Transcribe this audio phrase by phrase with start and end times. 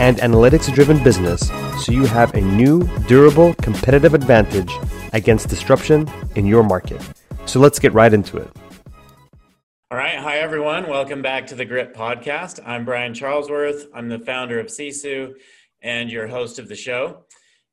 [0.00, 1.48] and analytics driven business
[1.84, 4.72] so you have a new, durable, competitive advantage
[5.12, 7.00] against disruption in your market.
[7.44, 8.50] So let's get right into it.
[9.90, 10.18] All right.
[10.18, 10.88] Hi, everyone.
[10.88, 12.60] Welcome back to the Grit Podcast.
[12.64, 13.84] I'm Brian Charlesworth.
[13.92, 15.34] I'm the founder of Sisu
[15.82, 17.24] and your host of the show.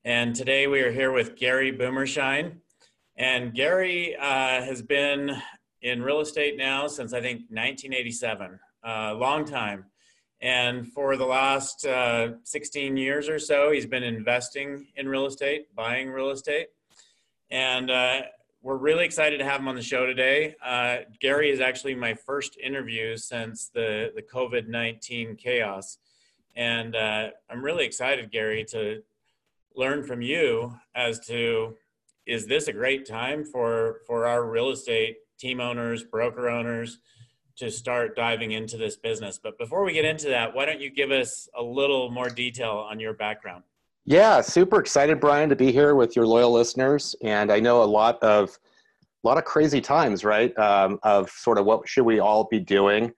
[0.04, 2.60] And today we are here with Gary Boomershine.
[3.16, 5.32] And Gary uh, has been
[5.82, 9.86] in real estate now since I think 1987, a uh, long time.
[10.42, 15.74] And for the last uh, 16 years or so, he's been investing in real estate,
[15.76, 16.68] buying real estate.
[17.50, 18.22] And uh,
[18.62, 20.56] we're really excited to have him on the show today.
[20.64, 25.98] Uh, Gary is actually my first interview since the, the COVID 19 chaos.
[26.56, 29.02] And uh, I'm really excited, Gary, to
[29.76, 31.76] learn from you as to
[32.26, 37.00] is this a great time for, for our real estate team owners, broker owners?
[37.58, 39.40] To start diving into this business.
[39.42, 42.86] But before we get into that, why don't you give us a little more detail
[42.90, 43.64] on your background?
[44.06, 47.16] Yeah, super excited, Brian, to be here with your loyal listeners.
[47.24, 48.58] And I know a lot of
[49.24, 50.58] a lot of crazy times, right?
[50.58, 53.12] Um, of sort of what should we all be doing.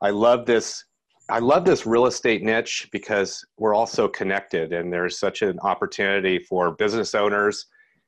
[0.00, 0.84] I love this.
[1.28, 5.60] I love this real estate niche because we're all so connected, and there's such an
[5.60, 7.66] opportunity for business owners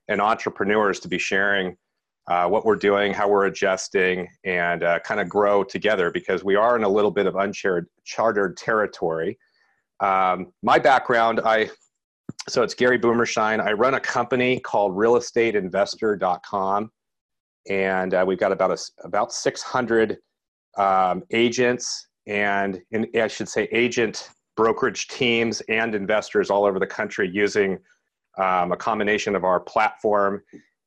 [0.08, 1.76] and entrepreneurs to be sharing
[2.26, 6.54] uh, what we're doing, how we're adjusting, and uh, kind of grow together because we
[6.56, 9.38] are in a little bit of uncharted territory.
[10.00, 11.70] Um, my background, I
[12.48, 13.60] so it's Gary Boomershine.
[13.60, 16.90] I run a company called RealEstateInvestor.com,
[17.68, 20.18] and uh, we've got about a, about 600
[20.76, 26.86] um, agents and in, I should say agent brokerage teams and investors all over the
[26.86, 27.78] country using
[28.38, 30.42] um, a combination of our platform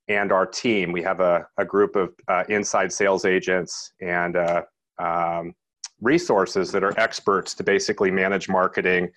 [0.07, 0.91] and our team.
[0.91, 4.61] We have a, a group of uh, inside sales agents and uh,
[4.99, 5.53] um,
[6.01, 9.09] resources that are experts to basically manage marketing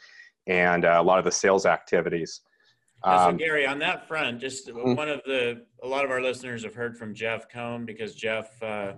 [0.47, 2.41] and uh, a lot of the sales activities.
[3.03, 4.95] Um, so Gary, on that front, just mm-hmm.
[4.95, 8.63] one of the a lot of our listeners have heard from Jeff Cohn because Jeff
[8.63, 8.93] uh,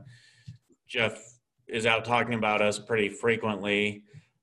[0.88, 1.38] Jeff
[1.68, 4.02] is out talking about us pretty frequently.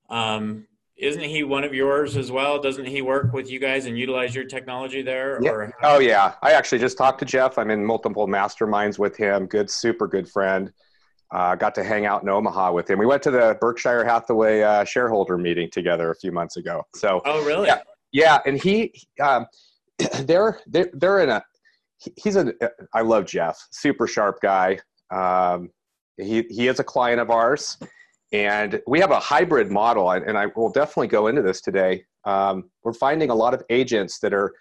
[0.10, 0.66] Um,
[1.00, 2.62] isn't he one of yours as well?
[2.62, 5.40] Doesn't he work with you guys and utilize your technology there?
[5.42, 5.70] Yeah.
[5.82, 7.58] oh yeah, I actually just talked to Jeff.
[7.58, 9.46] I'm in multiple masterminds with him.
[9.46, 10.72] Good, super good friend.
[11.32, 13.00] Uh, got to hang out in Omaha with him.
[13.00, 16.84] We went to the Berkshire Hathaway uh, shareholder meeting together a few months ago.
[16.96, 17.68] So oh really?
[17.68, 17.80] Yeah,
[18.12, 18.40] yeah.
[18.46, 19.46] and he um,
[20.24, 21.44] they're they're they're in a
[22.18, 22.54] he's a
[22.94, 24.80] I love Jeff, super sharp guy.
[25.12, 25.70] Um,
[26.18, 27.78] he he is a client of ours
[28.32, 32.04] and we have a hybrid model, and I will definitely go into this today.
[32.26, 34.54] Um, we're finding a lot of agents that are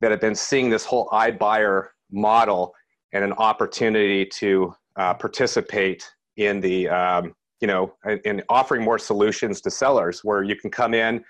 [0.00, 2.72] that have been seeing this whole iBuyer model
[3.12, 7.92] and an opportunity to uh, participate in the um, you know
[8.24, 11.24] in offering more solutions to sellers, where you can come in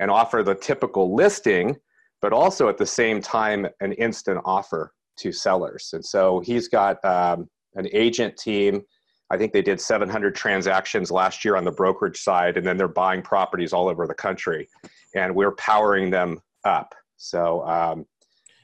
[0.00, 1.76] and offer the typical listing,
[2.22, 5.90] but also at the same time an instant offer to sellers.
[5.92, 8.82] And so he's got um, an agent team
[9.30, 12.88] I think they did 700 transactions last year on the brokerage side, and then they're
[12.88, 14.68] buying properties all over the country,
[15.14, 16.94] and we're powering them up.
[17.16, 18.06] So, um,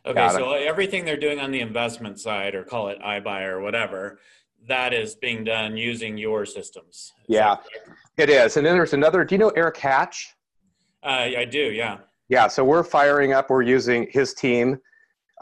[0.07, 4.19] okay, so everything they're doing on the investment side, or call it iBuyer or whatever,
[4.67, 6.89] that is being done using your systems.
[6.95, 7.57] Is yeah,
[8.17, 8.57] it is.
[8.57, 9.25] And then there's another.
[9.25, 10.35] Do you know Eric Hatch?
[11.03, 11.59] Uh, I do.
[11.59, 11.99] Yeah.
[12.31, 12.49] Yeah.
[12.49, 13.51] So we're firing up.
[13.51, 14.79] We're using his team.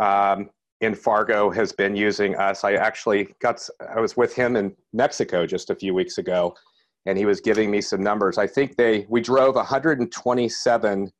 [0.00, 0.50] Um,
[0.82, 2.64] in Fargo has been using us.
[2.64, 6.54] I actually got, I was with him in Mexico just a few weeks ago,
[7.06, 8.36] and he was giving me some numbers.
[8.36, 11.12] I think they, we drove 127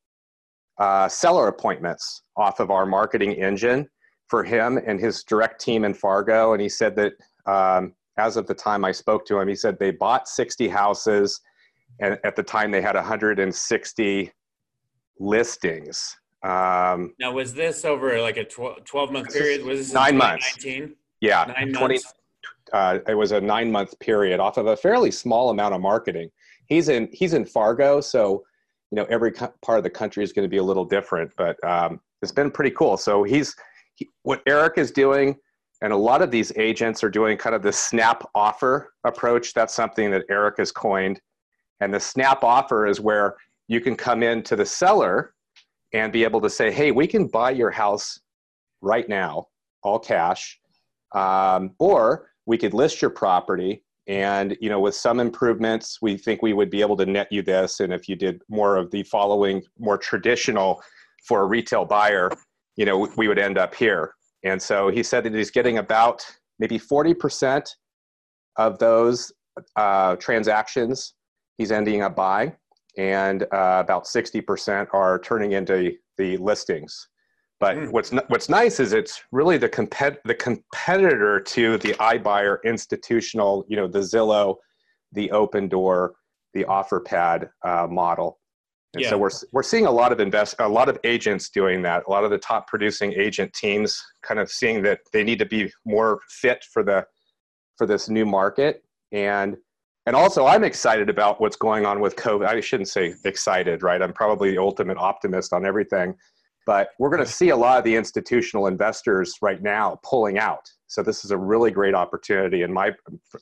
[0.79, 3.89] uh, seller appointments off of our marketing engine
[4.27, 6.55] for him and his direct team in Fargo.
[6.55, 7.13] And he said that
[7.47, 11.41] um, as of the time I spoke to him, he said they bought 60 houses,
[12.01, 14.33] and at the time they had 160
[15.21, 19.65] listings um, now, was this over like a 12, 12 month period?
[19.65, 20.57] Was this nine months?
[21.21, 22.15] Yeah, nine 20, months.
[22.73, 26.31] Uh, it was a nine month period off of a fairly small amount of marketing.
[26.67, 28.43] He's in he's in Fargo, so
[28.91, 31.31] you know every co- part of the country is going to be a little different,
[31.37, 32.97] but um, it's been pretty cool.
[32.97, 33.55] So he's
[33.95, 35.37] he, what Eric is doing,
[35.81, 39.55] and a lot of these agents are doing kind of the snap offer approach.
[39.55, 41.21] That's something that Eric has coined,
[41.81, 43.37] and the snap offer is where
[43.69, 45.35] you can come in to the seller
[45.93, 48.19] and be able to say, hey, we can buy your house
[48.81, 49.47] right now,
[49.83, 50.59] all cash,
[51.15, 56.43] um, or we could list your property and you know with some improvements we think
[56.43, 57.81] we would be able to net you this.
[57.81, 60.83] And if you did more of the following more traditional
[61.25, 62.31] for a retail buyer
[62.77, 64.15] you know we would end up here.
[64.45, 66.25] And so he said that he's getting about
[66.59, 67.65] maybe 40%
[68.57, 69.33] of those
[69.77, 71.15] uh, transactions
[71.59, 72.53] he's ending up buying
[72.97, 77.09] and uh, about 60% are turning into the listings
[77.63, 77.93] but mm.
[77.93, 83.77] what's what's nice is it's really the compet the competitor to the iBuyer institutional, you
[83.77, 84.57] know, the Zillow,
[85.13, 86.11] the Opendoor,
[86.55, 88.41] the OfferPad uh, model.
[88.95, 89.11] And yeah.
[89.11, 92.03] so we're we're seeing a lot of invest a lot of agents doing that.
[92.09, 95.47] A lot of the top producing agent teams kind of seeing that they need to
[95.47, 97.07] be more fit for the
[97.79, 99.57] for this new market and
[100.07, 104.03] and also i'm excited about what's going on with covid i shouldn't say excited right
[104.03, 106.15] i'm probably the ultimate optimist on everything
[106.67, 110.71] but we're going to see a lot of the institutional investors right now pulling out.
[110.87, 112.93] So this is a really great opportunity, in my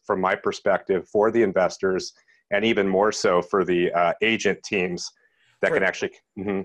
[0.07, 2.13] from my perspective, for the investors,
[2.51, 5.11] and even more so for the uh, agent teams
[5.61, 6.13] that for, can actually.
[6.39, 6.61] Mm-hmm.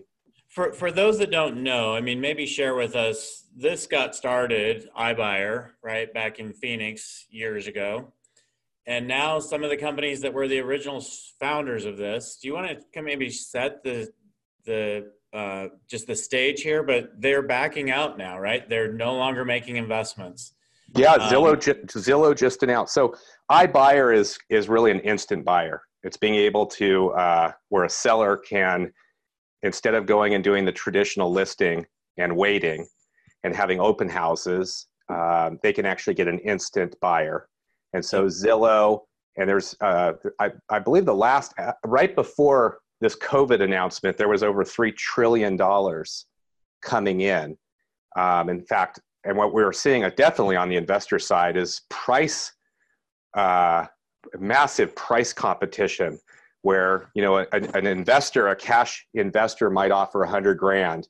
[0.50, 3.46] For for those that don't know, I mean, maybe share with us.
[3.56, 8.14] This got started iBuyer right back in Phoenix years ago,
[8.88, 11.04] and now some of the companies that were the original
[11.40, 12.38] founders of this.
[12.42, 14.10] Do you want to maybe set the
[14.66, 18.68] the uh, just the stage here, but they're backing out now, right?
[18.70, 20.54] They're no longer making investments.
[20.96, 22.94] Yeah, Zillow um, Zillow just announced.
[22.94, 23.16] So
[23.52, 25.82] iBuyer is is really an instant buyer.
[26.04, 28.92] It's being able to uh, where a seller can
[29.64, 31.86] instead of going and doing the traditional listing
[32.18, 32.88] and waiting
[33.44, 37.48] and having open houses, um, they can actually get an instant buyer.
[37.94, 39.02] And so Zillow
[39.38, 44.30] and there's uh, I, I believe the last uh, right before this COVID announcement, there
[44.30, 45.60] was over $3 trillion
[46.82, 47.58] coming in.
[48.16, 51.82] Um, in fact, and what we are seeing uh, definitely on the investor side is
[51.90, 52.54] price,
[53.36, 53.86] uh,
[54.40, 56.18] massive price competition
[56.62, 61.08] where, you know, a, an investor, a cash investor might offer a 100 grand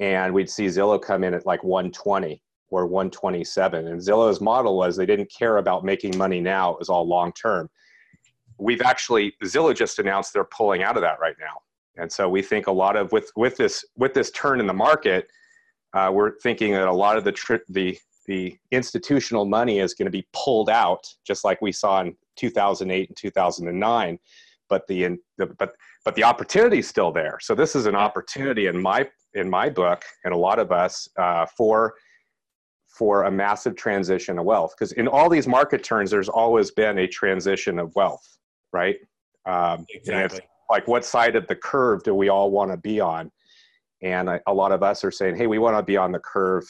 [0.00, 3.86] and we'd see Zillow come in at like 120 or 127.
[3.86, 7.32] And Zillow's model was they didn't care about making money now, it was all long
[7.32, 7.68] term
[8.58, 11.60] we've actually Zillow just announced they're pulling out of that right now,
[11.96, 14.74] and so we think a lot of with with this with this turn in the
[14.74, 15.28] market,
[15.92, 20.06] uh, we're thinking that a lot of the tri- the the institutional money is going
[20.06, 24.18] to be pulled out, just like we saw in 2008 and 2009.
[24.70, 25.74] But the, the but
[26.04, 27.38] but the opportunity is still there.
[27.40, 31.08] So this is an opportunity in my in my book and a lot of us
[31.18, 31.94] uh, for
[32.96, 36.98] for a massive transition of wealth because in all these market turns there's always been
[36.98, 38.34] a transition of wealth
[38.74, 38.96] right?
[39.46, 40.40] Um, exactly.
[40.68, 43.30] like what side of the curve do we all want to be on?
[44.02, 46.18] And a, a lot of us are saying, hey, we want to be on the
[46.18, 46.64] curve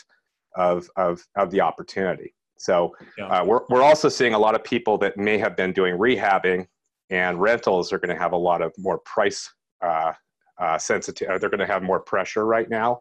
[0.54, 2.34] of, of, of the opportunity.
[2.58, 5.96] So uh, we're, we're also seeing a lot of people that may have been doing
[5.96, 6.68] rehabbing
[7.10, 10.12] and rentals are going to have a lot of more price uh,
[10.58, 11.40] uh, sensitive.
[11.40, 13.00] They're going to have more pressure right now.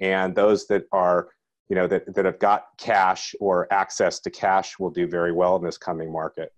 [0.00, 1.28] And those that are,
[1.68, 5.56] you know, that, that have got cash or access to cash will do very well
[5.56, 6.52] in this coming market.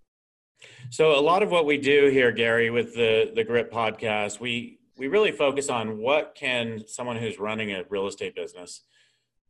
[0.90, 4.78] So a lot of what we do here, Gary, with the the Grit podcast, we
[4.96, 8.82] we really focus on what can someone who's running a real estate business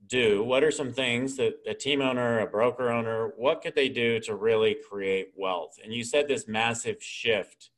[0.07, 0.43] do.
[0.45, 4.21] What are some things that a team owner, a broker owner, what could they do
[4.21, 5.79] to really create wealth?
[5.83, 7.71] And you said this massive shift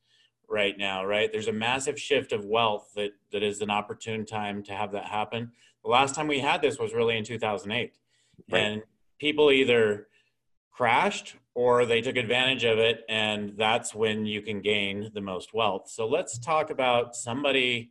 [0.49, 1.33] right now, right?
[1.33, 5.07] There's a massive shift of wealth that that is an opportune time to have that
[5.07, 5.53] happen.
[5.85, 7.93] The last time we had this was really in 2008,
[8.51, 8.59] right.
[8.59, 8.83] and
[9.19, 10.09] people either
[10.71, 15.53] crashed or they took advantage of it and that's when you can gain the most
[15.53, 15.89] wealth.
[15.89, 17.91] So let's talk about somebody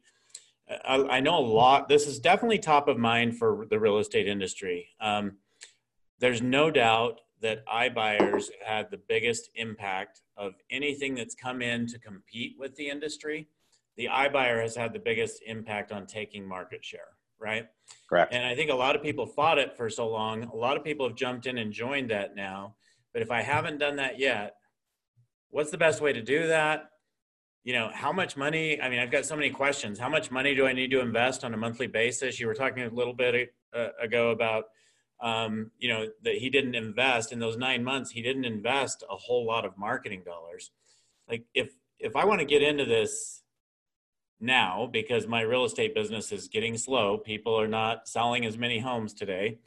[0.85, 4.27] i, I know a lot this is definitely top of mind for the real estate
[4.27, 4.89] industry.
[4.99, 5.37] Um,
[6.19, 11.97] there's no doubt that iBuyers had the biggest impact of anything that's come in to
[11.97, 13.47] compete with the industry.
[13.97, 17.67] The iBuyer has had the biggest impact on taking market share right
[18.07, 20.77] correct and i think a lot of people fought it for so long a lot
[20.77, 22.75] of people have jumped in and joined that now
[23.13, 24.55] but if I haven't done that yet,
[25.49, 26.89] what's the best way to do that?
[27.63, 28.81] You know, how much money?
[28.81, 29.99] I mean, I've got so many questions.
[29.99, 32.39] How much money do I need to invest on a monthly basis?
[32.39, 34.65] You were talking a little bit uh, ago about,
[35.21, 38.11] um, you know, that he didn't invest in those nine months.
[38.11, 40.71] He didn't invest a whole lot of marketing dollars.
[41.29, 43.40] Like, if if I want to get into this
[44.41, 48.79] now because my real estate business is getting slow, people are not selling as many
[48.79, 49.59] homes today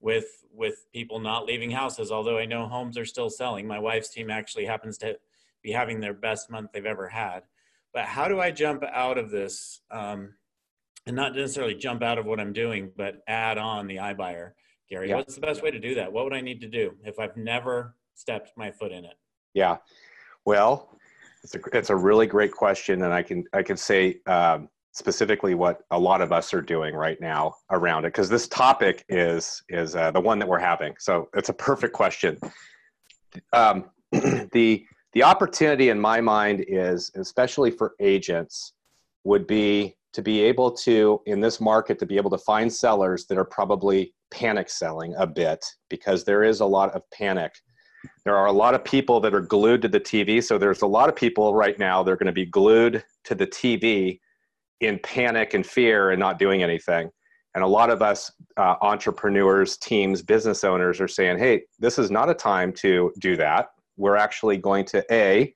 [0.00, 4.10] with with people not leaving houses although i know homes are still selling my wife's
[4.10, 5.16] team actually happens to
[5.62, 7.42] be having their best month they've ever had
[7.94, 10.34] but how do i jump out of this um,
[11.06, 14.52] and not necessarily jump out of what I'm doing, but add on the iBuyer.
[14.90, 15.16] Gary, yeah.
[15.16, 16.12] what's the best way to do that?
[16.12, 19.14] What would I need to do if I've never stepped my foot in it?
[19.54, 19.78] Yeah,
[20.44, 20.95] well,
[21.46, 25.54] it's a it's a really great question, and I can I can say um, specifically
[25.54, 29.62] what a lot of us are doing right now around it because this topic is
[29.68, 30.94] is uh, the one that we're having.
[30.98, 32.38] So it's a perfect question.
[33.52, 38.72] Um, the the opportunity in my mind is especially for agents
[39.24, 43.26] would be to be able to in this market to be able to find sellers
[43.26, 47.54] that are probably panic selling a bit because there is a lot of panic
[48.24, 50.86] there are a lot of people that are glued to the tv so there's a
[50.86, 54.20] lot of people right now they're going to be glued to the tv
[54.80, 57.10] in panic and fear and not doing anything
[57.54, 62.10] and a lot of us uh, entrepreneurs teams business owners are saying hey this is
[62.10, 65.52] not a time to do that we're actually going to a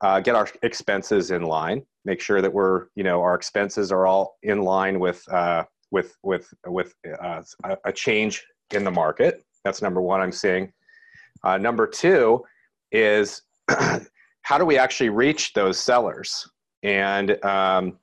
[0.00, 4.06] uh, get our expenses in line make sure that we're you know our expenses are
[4.06, 7.42] all in line with uh, with with with uh,
[7.84, 9.42] a change in the market.
[9.64, 10.20] That's number one.
[10.20, 10.72] I'm seeing.
[11.44, 12.42] Uh, number two
[12.90, 13.42] is
[14.42, 16.48] how do we actually reach those sellers?
[16.82, 17.98] And um,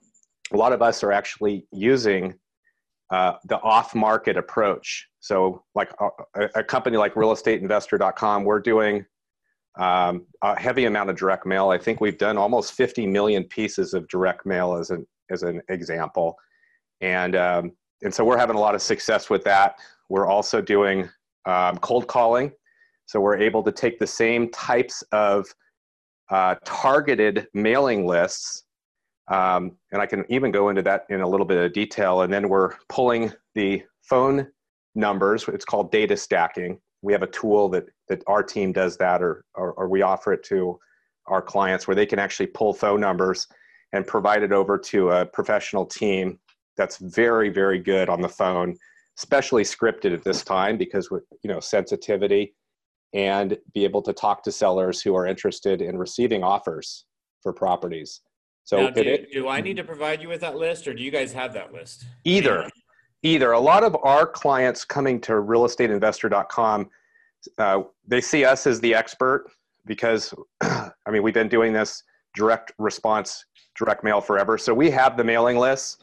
[0.54, 2.36] a lot of us are actually using
[3.12, 5.08] uh, the off-market approach.
[5.20, 5.92] So, like
[6.36, 9.06] a, a company like RealEstateInvestor.com, we're doing
[9.78, 11.70] um, a heavy amount of direct mail.
[11.70, 15.62] I think we've done almost 50 million pieces of direct mail as an as an
[15.70, 16.36] example,
[17.02, 17.72] and um,
[18.02, 19.76] and so we're having a lot of success with that.
[20.10, 21.10] We're also doing
[21.46, 22.52] um, cold calling,
[23.12, 25.46] so we're able to take the same types of
[26.30, 28.64] uh, targeted mailing lists,
[29.30, 32.22] um, and I can even go into that in a little bit of detail.
[32.22, 34.48] And then we're pulling the phone
[34.96, 35.46] numbers.
[35.48, 39.46] It's called data stacking we have a tool that that our team does that or,
[39.56, 40.80] or, or we offer it to
[41.28, 43.48] our clients where they can actually pull phone numbers
[43.94, 46.40] and provide it over to a professional team
[46.78, 48.76] that's very very good on the phone
[49.18, 52.54] especially scripted at this time because with you know sensitivity
[53.14, 57.06] and be able to talk to sellers who are interested in receiving offers
[57.42, 58.22] for properties
[58.64, 61.04] so now, do, it, do i need to provide you with that list or do
[61.04, 62.70] you guys have that list either
[63.24, 63.52] either.
[63.52, 66.90] A lot of our clients coming to realestateinvestor.com,
[67.58, 69.52] uh, they see us as the expert
[69.86, 72.04] because, I mean, we've been doing this
[72.36, 74.58] direct response, direct mail forever.
[74.58, 75.98] So we have the mailing lists.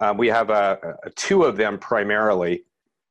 [0.00, 2.64] Um, we have a, a, two of them primarily,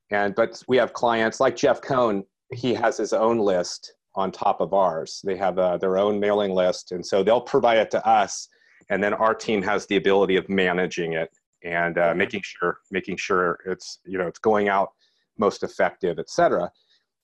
[0.10, 2.24] and but we have clients like Jeff Cohn.
[2.54, 5.22] He has his own list on top of ours.
[5.24, 8.48] They have uh, their own mailing list, and so they'll provide it to us,
[8.89, 11.30] and then our team has the ability of managing it
[11.63, 14.89] and uh, making sure making sure it's you know it's going out
[15.38, 16.72] most effective, et cetera.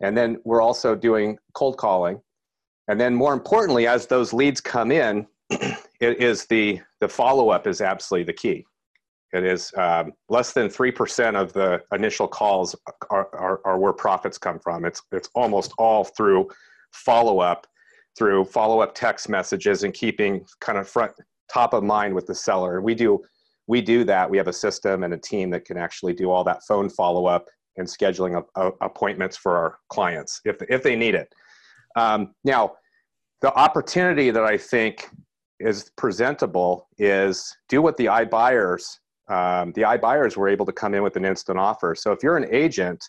[0.02, 2.22] And then we're also doing cold calling,
[2.88, 7.66] and then more importantly, as those leads come in, it is the the follow up
[7.66, 8.66] is absolutely the key.
[9.34, 12.76] It is um, less than three percent of the initial calls
[13.10, 14.86] are, are, are where profits come from.
[14.86, 16.50] It's it's almost all through
[16.92, 17.66] follow up,
[18.18, 21.14] through follow up text messages and keeping kind of front
[21.52, 22.82] top of mind with the seller.
[22.82, 23.22] We do
[23.68, 24.30] we do that.
[24.30, 27.26] We have a system and a team that can actually do all that phone follow
[27.26, 27.48] up
[27.78, 31.34] and scheduling a, a, appointments for our clients if, if they need it.
[31.96, 32.74] Um, now,
[33.42, 35.10] the opportunity that I think
[35.60, 38.98] is presentable is do what the iBuyers,
[39.30, 41.96] um, the iBuyers were able to come in with an instant offer.
[41.96, 43.04] So if you're an agent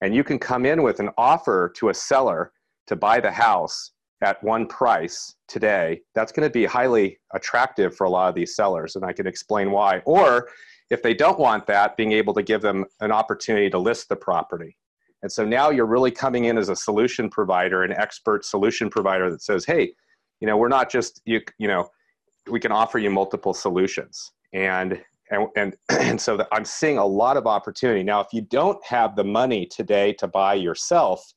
[0.00, 2.52] and you can come in with an offer to a seller
[2.88, 3.92] to buy the house
[4.22, 8.56] at one price today, that's going to be highly attractive for a lot of these
[8.56, 8.96] sellers.
[8.96, 10.00] And I can explain why.
[10.04, 10.48] Or
[10.90, 14.16] if they don't want that, being able to give them an opportunity to list the
[14.16, 14.76] property.
[15.22, 19.30] And so now you're really coming in as a solution provider, an expert solution provider
[19.30, 19.92] that says, hey,
[20.40, 21.88] you know, we're not just, you, you know,
[22.50, 24.32] we can offer you multiple solutions.
[24.52, 25.00] And
[25.32, 28.02] and, and, and so I'm seeing a lot of opportunity.
[28.04, 31.32] Now, if you don't have the money today to buy yourself,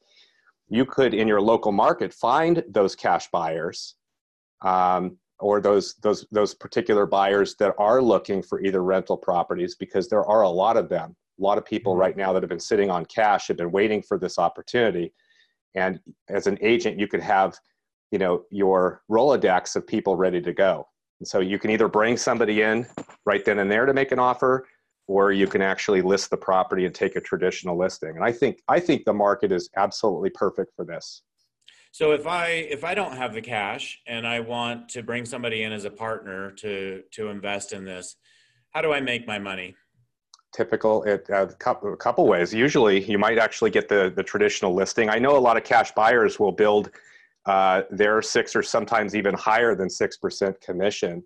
[0.69, 3.95] you could in your local market find those cash buyers
[4.61, 10.09] um, or those those those particular buyers that are looking for either rental properties because
[10.09, 12.01] there are a lot of them a lot of people mm-hmm.
[12.01, 15.13] right now that have been sitting on cash have been waiting for this opportunity
[15.75, 15.99] and
[16.29, 17.57] as an agent you could have
[18.11, 20.87] you know your rolodex of people ready to go
[21.19, 22.85] and so you can either bring somebody in
[23.25, 24.67] right then and there to make an offer
[25.07, 28.09] or you can actually list the property and take a traditional listing.
[28.15, 31.21] And I think I think the market is absolutely perfect for this.
[31.91, 35.63] So if I if I don't have the cash and I want to bring somebody
[35.63, 38.15] in as a partner to to invest in this,
[38.71, 39.75] how do I make my money?
[40.53, 42.53] Typical, it uh, a couple, a couple ways.
[42.53, 45.09] Usually, you might actually get the the traditional listing.
[45.09, 46.91] I know a lot of cash buyers will build
[47.45, 51.23] uh, their six or sometimes even higher than six percent commission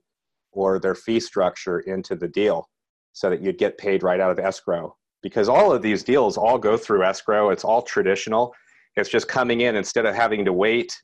[0.52, 2.68] or their fee structure into the deal
[3.14, 6.58] so that you'd get paid right out of escrow because all of these deals all
[6.58, 7.50] go through escrow.
[7.50, 8.54] It's all traditional.
[8.96, 10.96] It's just coming in instead of having to wait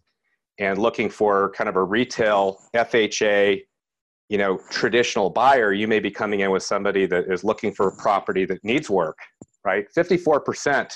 [0.60, 3.62] and looking for kind of a retail FHA,
[4.30, 5.74] you know, traditional buyer.
[5.74, 8.90] You may be coming in with somebody that is looking for a property that needs
[8.90, 9.18] work,
[9.66, 9.86] right?
[9.96, 10.94] 54%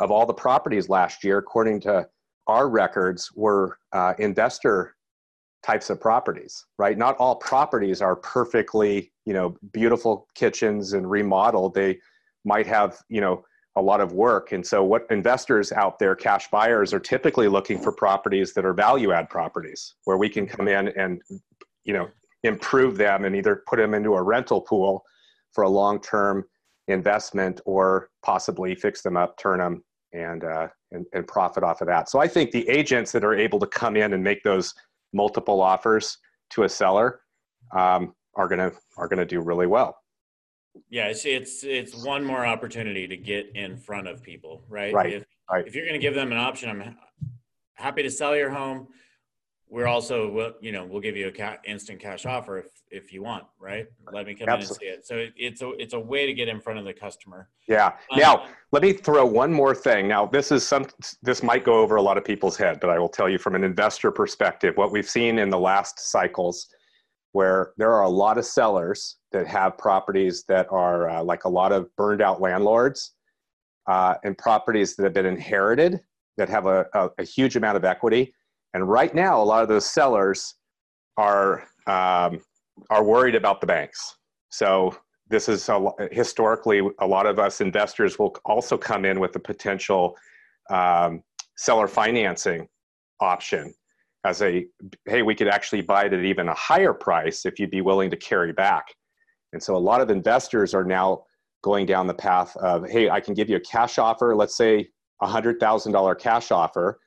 [0.00, 2.06] of all the properties last year, according to
[2.46, 4.94] our records, were uh, investor
[5.64, 6.98] types of properties, right?
[6.98, 11.74] Not all properties are perfectly, you know, beautiful kitchens and remodeled.
[11.74, 11.98] They
[12.44, 13.44] might have, you know,
[13.76, 14.52] a lot of work.
[14.52, 18.74] And so what investors out there, cash buyers, are typically looking for properties that are
[18.74, 21.20] value add properties where we can come in and,
[21.84, 22.08] you know,
[22.44, 25.02] improve them and either put them into a rental pool
[25.52, 26.44] for a long term
[26.88, 29.82] investment or possibly fix them up, turn them,
[30.12, 32.08] and, uh, and, and profit off of that.
[32.08, 34.72] So I think the agents that are able to come in and make those
[35.12, 36.18] multiple offers
[36.50, 37.20] to a seller
[37.72, 39.96] um, are gonna are gonna do really well.
[40.88, 44.92] Yeah, it's it's it's one more opportunity to get in front of people, right?
[44.92, 45.12] Right.
[45.14, 45.66] If, right.
[45.66, 46.96] if you're going to give them an option, I'm
[47.74, 48.88] happy to sell your home.
[49.74, 53.24] We're also, you know, we'll give you a ca- instant cash offer if if you
[53.24, 53.88] want, right?
[54.12, 54.86] Let me come Absolutely.
[54.86, 55.30] in and see it.
[55.32, 57.48] So it's a it's a way to get in front of the customer.
[57.66, 57.86] Yeah.
[58.12, 60.06] Um, now let me throw one more thing.
[60.06, 60.86] Now this is some
[61.22, 63.56] this might go over a lot of people's head, but I will tell you from
[63.56, 66.68] an investor perspective, what we've seen in the last cycles,
[67.32, 71.50] where there are a lot of sellers that have properties that are uh, like a
[71.50, 73.14] lot of burned out landlords,
[73.88, 75.98] uh, and properties that have been inherited
[76.36, 78.32] that have a, a, a huge amount of equity.
[78.74, 80.54] And right now, a lot of those sellers
[81.16, 82.40] are um,
[82.90, 84.16] are worried about the banks.
[84.50, 84.96] So
[85.28, 89.40] this is a, historically a lot of us investors will also come in with a
[89.40, 90.16] potential
[90.70, 91.22] um,
[91.56, 92.66] seller financing
[93.20, 93.72] option
[94.24, 94.66] as a
[95.06, 98.10] hey we could actually buy it at even a higher price if you'd be willing
[98.10, 98.86] to carry back
[99.52, 101.22] and so a lot of investors are now
[101.62, 104.86] going down the path of hey i can give you a cash offer let's say
[105.22, 106.98] a hundred thousand dollar cash offer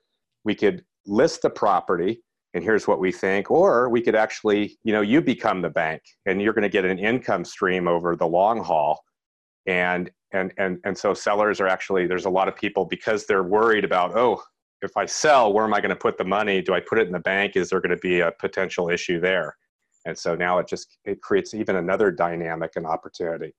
[0.46, 2.22] we could list the property
[2.54, 3.52] and here's what we think.
[3.52, 6.86] Or we could actually you know you become the bank and you're going to get
[6.86, 9.04] an income stream over the long haul.
[9.68, 13.44] And and and and so sellers are actually there's a lot of people because they're
[13.44, 14.42] worried about oh
[14.82, 16.62] if i sell where am i going to put the money?
[16.62, 17.56] Do i put it in the bank?
[17.56, 19.56] Is there going to be a potential issue there?
[20.06, 23.54] And so now it just it creates even another dynamic and opportunity.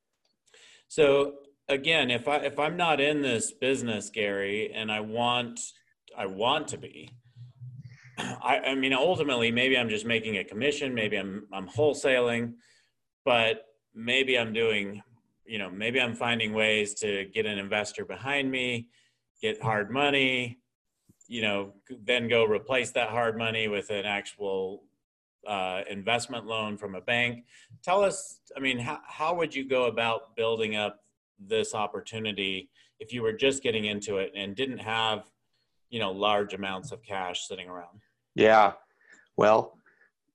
[0.88, 1.35] So
[1.68, 5.61] again if i if i'm not in this business gary and i want
[6.16, 7.11] i want to be
[8.18, 10.94] I, I mean, ultimately, maybe I'm just making a commission.
[10.94, 12.54] Maybe I'm I'm wholesaling,
[13.24, 15.02] but maybe I'm doing,
[15.44, 18.88] you know, maybe I'm finding ways to get an investor behind me,
[19.40, 20.59] get hard money,
[21.28, 24.85] you know, then go replace that hard money with an actual
[25.46, 27.44] uh, investment loan from a bank.
[27.83, 31.04] Tell us, I mean, how, how would you go about building up
[31.38, 35.31] this opportunity if you were just getting into it and didn't have,
[35.90, 38.00] you know, large amounts of cash sitting around?
[38.38, 38.72] Yeah.
[39.37, 39.79] Well,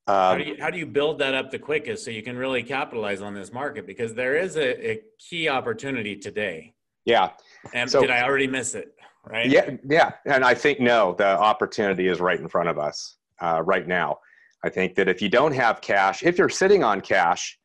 [0.06, 2.36] um, how, do you, how do you build that up the quickest so you can
[2.36, 3.86] really capitalize on this market?
[3.86, 6.74] Because there is a, a key opportunity today.
[7.06, 7.30] Yeah.
[7.72, 8.94] And so, did I already miss it?
[9.26, 9.48] Right.
[9.48, 9.70] Yeah.
[9.88, 10.12] Yeah.
[10.26, 14.18] And I think no, the opportunity is right in front of us uh, right now.
[14.62, 17.58] I think that if you don't have cash, if you're sitting on cash,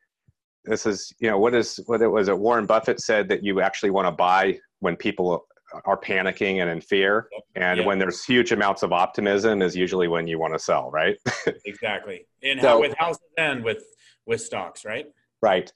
[0.66, 3.62] this is you know what is what it was it Warren Buffett said that you
[3.62, 5.46] actually want to buy when people
[5.86, 7.30] are panicking and in fear.
[7.56, 11.18] And when there's huge amounts of optimism is usually when you want to sell, right?
[11.66, 12.26] exactly.
[12.44, 13.84] And so, how, with houses and with
[14.26, 15.08] with stocks, right?
[15.42, 15.72] Right.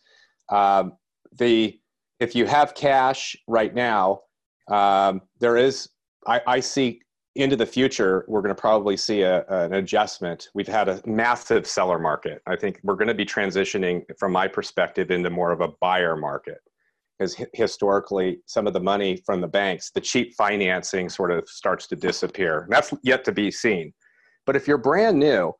[0.49, 0.93] Um,
[1.38, 1.79] the
[2.19, 4.21] if you have cash right now,
[4.67, 5.89] um, there is
[6.25, 7.01] I, I see
[7.36, 10.49] into the future, we're going to probably see a, an adjustment.
[10.53, 12.41] We've had a massive seller market.
[12.45, 16.15] I think we're going to be transitioning, from my perspective, into more of a buyer
[16.15, 16.60] market
[17.23, 21.88] because historically some of the money from the banks, the cheap financing sort of starts
[21.88, 22.63] to disappear.
[22.63, 23.93] And that's yet to be seen.
[24.45, 25.53] But if you're brand new,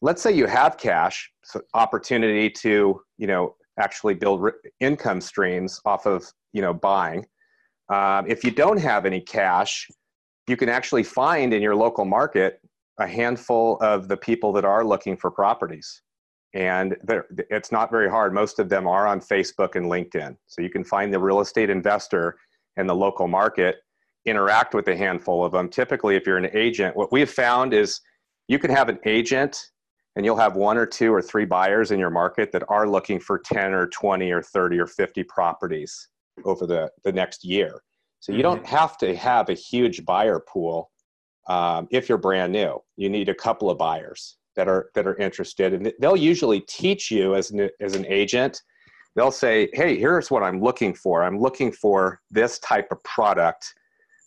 [0.00, 5.80] let's say you have cash, so opportunity to you know actually build re- income streams
[5.84, 7.26] off of you know buying.
[7.90, 9.86] Um, if you don't have any cash,
[10.46, 12.60] you can actually find in your local market
[12.98, 16.02] a handful of the people that are looking for properties
[16.54, 16.96] and
[17.48, 18.34] it's not very hard.
[18.34, 20.36] Most of them are on Facebook and LinkedIn.
[20.46, 22.36] So you can find the real estate investor
[22.76, 23.76] in the local market,
[24.26, 25.68] interact with a handful of them.
[25.68, 28.00] Typically, if you're an agent, what we have found is
[28.48, 29.60] you can have an agent
[30.16, 33.20] and you'll have one or two or three buyers in your market that are looking
[33.20, 36.08] for 10 or 20 or 30 or 50 properties
[36.44, 37.80] over the, the next year.
[38.18, 38.76] So you don't mm-hmm.
[38.76, 40.90] have to have a huge buyer pool
[41.48, 42.82] um, if you're brand new.
[42.96, 47.10] You need a couple of buyers that are that are interested and they'll usually teach
[47.10, 48.62] you as an, as an agent
[49.16, 51.22] they'll say, "Hey, here's what I'm looking for.
[51.22, 53.74] I'm looking for this type of product,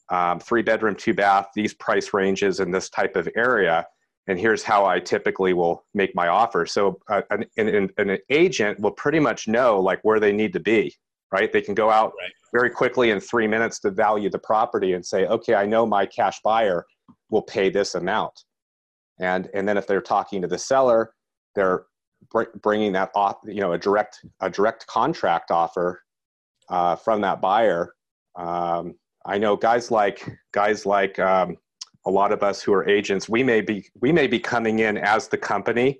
[0.10, 3.86] um, three bedroom, two bath, these price ranges in this type of area."
[4.28, 6.66] And here's how I typically will make my offer.
[6.66, 10.62] So uh, an, an, an agent will pretty much know like where they need to
[10.62, 10.96] be,
[11.32, 11.52] right?
[11.52, 12.32] They can go out right.
[12.54, 16.06] very quickly in three minutes to value the property and say, okay, I know my
[16.06, 16.86] cash buyer
[17.32, 18.46] will pay this amount.
[19.19, 21.13] And, and then if they're talking to the seller,
[21.56, 21.86] they're
[22.32, 26.02] br- bringing that off, you know, a direct, a direct contract offer
[26.69, 27.93] uh, from that buyer.
[28.36, 28.95] Um,
[29.26, 31.58] I know guys like, guys like um,
[32.06, 34.97] a lot of us who are agents, we may be, we may be coming in
[34.97, 35.99] as the company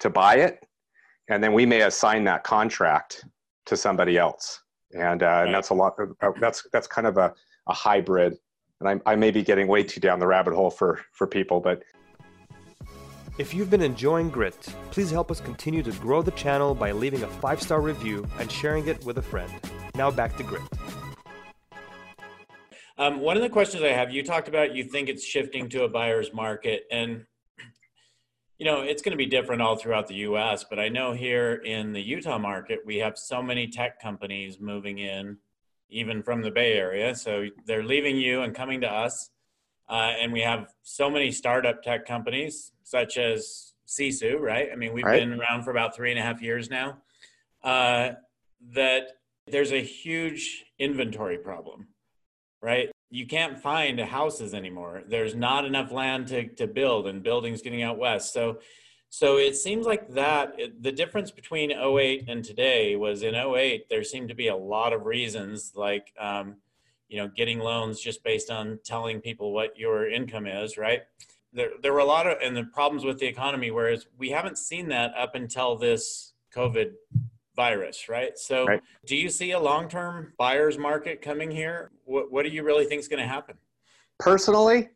[0.00, 0.60] to buy it.
[1.28, 3.24] And then we may assign that contract
[3.66, 4.60] to somebody else.
[4.92, 5.44] And, uh, right.
[5.46, 7.32] and that's a lot, uh, that's, that's kind of a,
[7.68, 8.36] a hybrid.
[8.80, 11.60] And I, I may be getting way too down the rabbit hole for, for people,
[11.60, 11.82] but
[13.40, 17.22] if you've been enjoying Grit, please help us continue to grow the channel by leaving
[17.22, 19.50] a five star review and sharing it with a friend.
[19.94, 20.60] Now back to Grit.
[22.98, 25.84] Um, one of the questions I have, you talked about you think it's shifting to
[25.84, 27.24] a buyer's market, and
[28.58, 31.54] you know, it's going to be different all throughout the US, but I know here
[31.54, 35.38] in the Utah market, we have so many tech companies moving in,
[35.88, 37.14] even from the Bay Area.
[37.14, 39.30] So they're leaving you and coming to us.
[39.90, 44.68] Uh, and we have so many startup tech companies, such as Sisu, right?
[44.72, 45.18] I mean, we've right.
[45.20, 46.98] been around for about three and a half years now.
[47.62, 48.12] Uh,
[48.74, 49.08] that
[49.48, 51.88] there's a huge inventory problem,
[52.62, 52.90] right?
[53.10, 55.02] you can't find houses anymore.
[55.06, 58.32] There's not enough land to, to build and buildings getting out west.
[58.32, 58.60] So,
[59.10, 64.04] so it seems like that the difference between 08 and today was in 08, there
[64.04, 66.56] seemed to be a lot of reasons like, um,
[67.10, 71.02] you know, getting loans just based on telling people what your income is, right?
[71.52, 74.56] There, there were a lot of, and the problems with the economy, whereas we haven't
[74.56, 76.92] seen that up until this COVID
[77.56, 78.38] virus, right?
[78.38, 78.80] So, right.
[79.06, 81.90] do you see a long term buyer's market coming here?
[82.04, 83.56] What, what do you really think is going to happen?
[84.20, 84.90] Personally,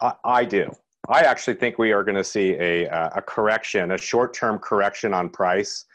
[0.00, 0.70] I, I, do.
[1.08, 2.84] I actually think we are going to see a,
[3.16, 5.86] a correction, a short term correction on price.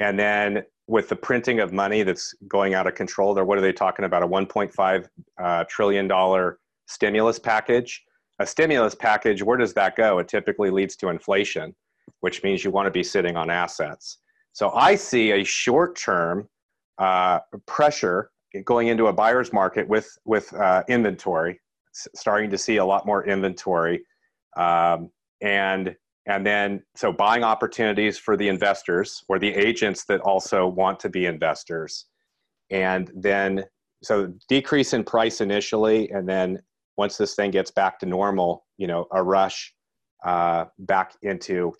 [0.00, 3.60] And then with the printing of money that's going out of control, there, what are
[3.60, 4.22] they talking about?
[4.22, 5.06] A $1.5
[5.40, 8.02] uh, trillion dollar stimulus package.
[8.40, 10.18] A stimulus package, where does that go?
[10.18, 11.74] It typically leads to inflation,
[12.20, 14.18] which means you want to be sitting on assets.
[14.52, 16.48] So I see a short term
[16.96, 18.30] uh, pressure
[18.64, 21.60] going into a buyer's market with, with uh, inventory,
[21.92, 24.04] starting to see a lot more inventory.
[24.56, 25.10] Um,
[25.42, 25.94] and,
[26.28, 31.08] and then, so buying opportunities for the investors or the agents that also want to
[31.08, 32.06] be investors.
[32.70, 33.64] And then,
[34.02, 36.60] so decrease in price initially, and then
[36.98, 39.74] once this thing gets back to normal, you know, a rush
[40.24, 41.72] uh, back into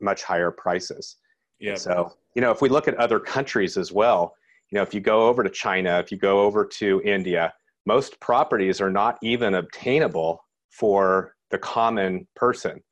[0.00, 1.16] much higher prices.
[1.58, 1.76] Yeah.
[1.76, 4.34] So you know, if we look at other countries as well,
[4.70, 7.52] you know, if you go over to China, if you go over to India,
[7.86, 12.82] most properties are not even obtainable for the common person.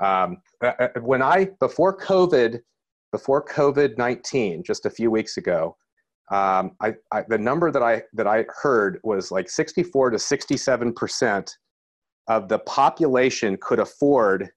[0.00, 2.60] Um, uh, uh, when I before COVID,
[3.12, 5.76] before COVID nineteen, just a few weeks ago,
[6.30, 10.18] um, I, I, the number that I that I heard was like sixty four to
[10.18, 11.56] sixty seven percent
[12.28, 14.48] of the population could afford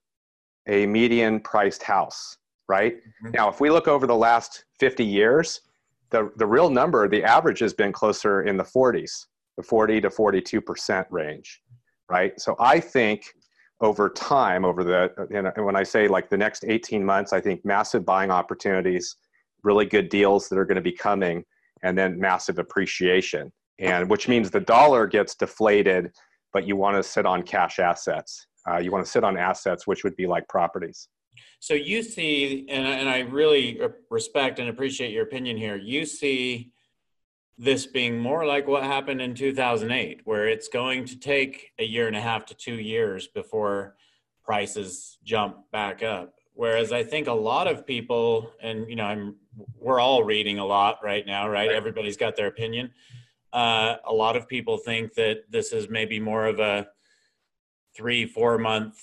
[0.66, 2.96] a median priced house right?
[2.96, 3.30] Mm-hmm.
[3.32, 5.62] Now, if we look over the last 50 years,
[6.10, 10.08] the, the real number, the average has been closer in the 40s, the 40 to
[10.10, 11.62] 42% range,
[12.08, 12.38] right?
[12.40, 13.24] So I think
[13.80, 17.64] over time, over the, know, when I say like the next 18 months, I think
[17.64, 19.16] massive buying opportunities,
[19.62, 21.44] really good deals that are going to be coming,
[21.82, 23.52] and then massive appreciation.
[23.78, 26.10] And which means the dollar gets deflated,
[26.52, 28.46] but you want to sit on cash assets.
[28.68, 31.08] Uh, you want to sit on assets, which would be like properties.
[31.60, 35.76] So you see, and, and I really respect and appreciate your opinion here.
[35.76, 36.72] You see
[37.58, 42.06] this being more like what happened in 2008, where it's going to take a year
[42.06, 43.96] and a half to two years before
[44.44, 46.34] prices jump back up.
[46.54, 49.36] Whereas I think a lot of people, and you know, I'm
[49.76, 51.68] we're all reading a lot right now, right?
[51.68, 51.76] right.
[51.76, 52.90] Everybody's got their opinion.
[53.52, 56.86] Uh, a lot of people think that this is maybe more of a
[57.94, 59.00] three, four month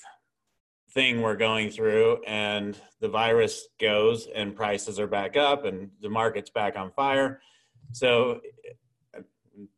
[0.92, 6.08] thing we're going through and the virus goes and prices are back up and the
[6.08, 7.38] market's back on fire
[7.92, 8.40] so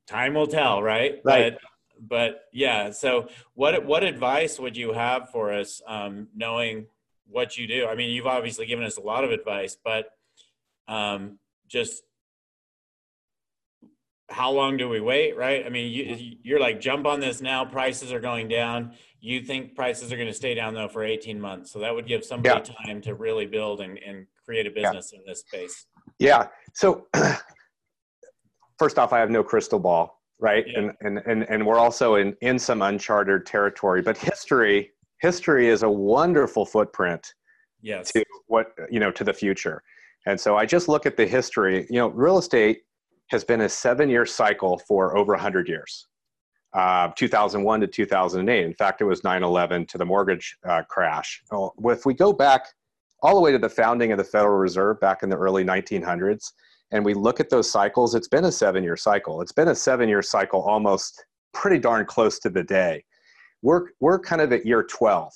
[0.06, 1.54] time will tell right, right.
[1.54, 1.60] but
[2.00, 6.86] but yeah so what what advice would you have for us um, knowing
[7.26, 10.10] what you do i mean you've obviously given us a lot of advice but
[10.86, 12.02] um, just
[14.30, 17.64] how long do we wait right i mean you, you're like jump on this now
[17.64, 21.40] prices are going down you think prices are going to stay down though for 18
[21.40, 22.86] months so that would give somebody yeah.
[22.86, 25.18] time to really build and, and create a business yeah.
[25.18, 25.86] in this space
[26.18, 26.48] Yeah.
[26.74, 27.06] So
[28.78, 30.64] first off, I have no crystal ball, right?
[30.66, 30.78] Yeah.
[30.78, 34.02] And, and and and we're also in in some uncharted territory.
[34.02, 37.34] But history history is a wonderful footprint
[37.80, 38.12] Yes.
[38.12, 39.82] to what you know to the future.
[40.26, 41.86] And so I just look at the history.
[41.90, 42.80] You know, real estate
[43.28, 46.06] has been a seven-year cycle for over 100 years.
[46.74, 48.64] Uh, 2001 to 2008.
[48.64, 51.42] In fact, it was 9/11 to the mortgage uh, crash.
[51.50, 52.66] Well, if we go back
[53.22, 56.52] all the way to the founding of the Federal Reserve back in the early 1900s,
[56.90, 59.40] and we look at those cycles, it's been a seven-year cycle.
[59.40, 63.04] It's been a seven-year cycle almost pretty darn close to the day.
[63.62, 65.32] We're we're kind of at year 12.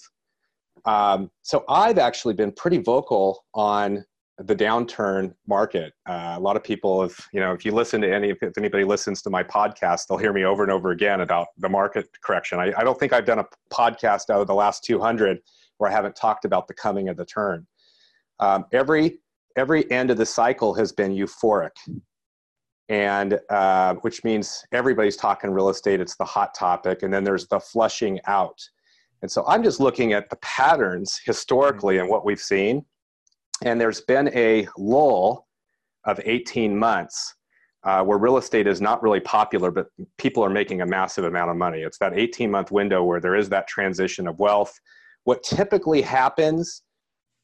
[0.85, 4.05] Um, so I've actually been pretty vocal on
[4.39, 5.93] the downturn market.
[6.09, 8.85] Uh, a lot of people have, you know, if you listen to any, if anybody
[8.85, 12.59] listens to my podcast, they'll hear me over and over again about the market correction.
[12.59, 15.39] I, I don't think I've done a podcast out of the last 200
[15.79, 17.67] where I haven't talked about the coming of the turn.
[18.41, 19.21] Um, every
[19.57, 21.71] every end of the cycle has been euphoric,
[22.89, 26.01] and uh, which means everybody's talking real estate.
[26.01, 28.59] It's the hot topic, and then there's the flushing out.
[29.23, 32.85] And so I'm just looking at the patterns historically and what we've seen.
[33.65, 35.47] And there's been a lull
[36.05, 37.37] of 18 months
[37.85, 39.87] uh, where real estate is not really popular, but
[40.19, 41.83] people are making a massive amount of money.
[41.83, 44.73] It's that 18 month window where there is that transition of wealth.
[45.25, 46.83] What typically happens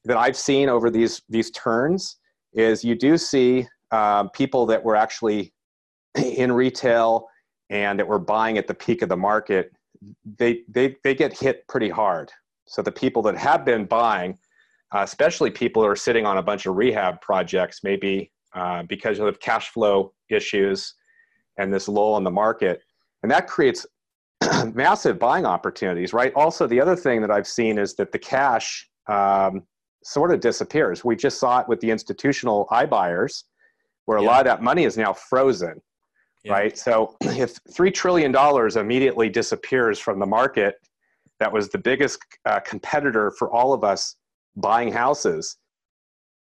[0.09, 2.17] that I've seen over these, these turns
[2.53, 5.53] is you do see um, people that were actually
[6.17, 7.29] in retail
[7.71, 9.71] and that were buying at the peak of the market
[10.39, 12.31] they, they, they get hit pretty hard.
[12.67, 14.39] So the people that have been buying,
[14.95, 19.19] uh, especially people who are sitting on a bunch of rehab projects, maybe uh, because
[19.19, 20.95] of cash flow issues
[21.59, 22.81] and this lull in the market,
[23.23, 23.87] and that creates
[24.75, 26.33] massive buying opportunities, right?
[26.35, 29.63] Also, the other thing that I've seen is that the cash um,
[30.05, 31.05] sort of disappears.
[31.05, 33.45] We just saw it with the institutional iBuyers,
[34.07, 34.29] where a Yeah.
[34.29, 35.81] lot of that money is now frozen
[36.45, 36.53] Yeah.
[36.53, 36.79] right?
[36.79, 40.77] So if three trillion dollars immediately disappears from the market,
[41.41, 44.17] that was the biggest uh, competitor for all of us
[44.57, 45.57] buying houses.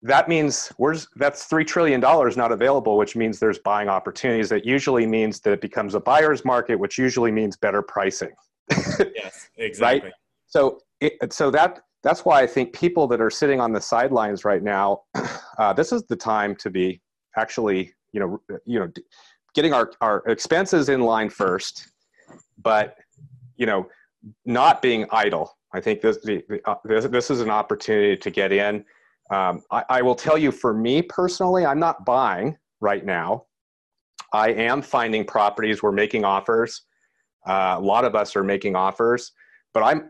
[0.02, 4.50] That means where's that's three trillion dollars not available, which means there's buying opportunities.
[4.50, 8.32] That usually means that it becomes a buyer's market, which usually means better pricing.
[9.16, 9.50] Yes.
[9.58, 10.12] Exactly.
[10.48, 14.44] So, it, so that that's why I think people that are sitting on the sidelines
[14.46, 15.04] right now,
[15.58, 17.02] uh, this is the time to be
[17.38, 18.92] actually, you know, you know,
[19.56, 21.92] getting our our expenses in line first,
[22.62, 22.98] but
[23.56, 23.88] you know,
[24.46, 25.58] not being idle.
[25.74, 28.86] I think this the, uh, this, this is an opportunity to get in.
[29.32, 33.46] Um, I, I will tell you, for me personally, I'm not buying right now.
[34.34, 35.82] I am finding properties.
[35.82, 36.82] We're making offers.
[37.48, 39.32] Uh, a lot of us are making offers,
[39.74, 40.10] but I'm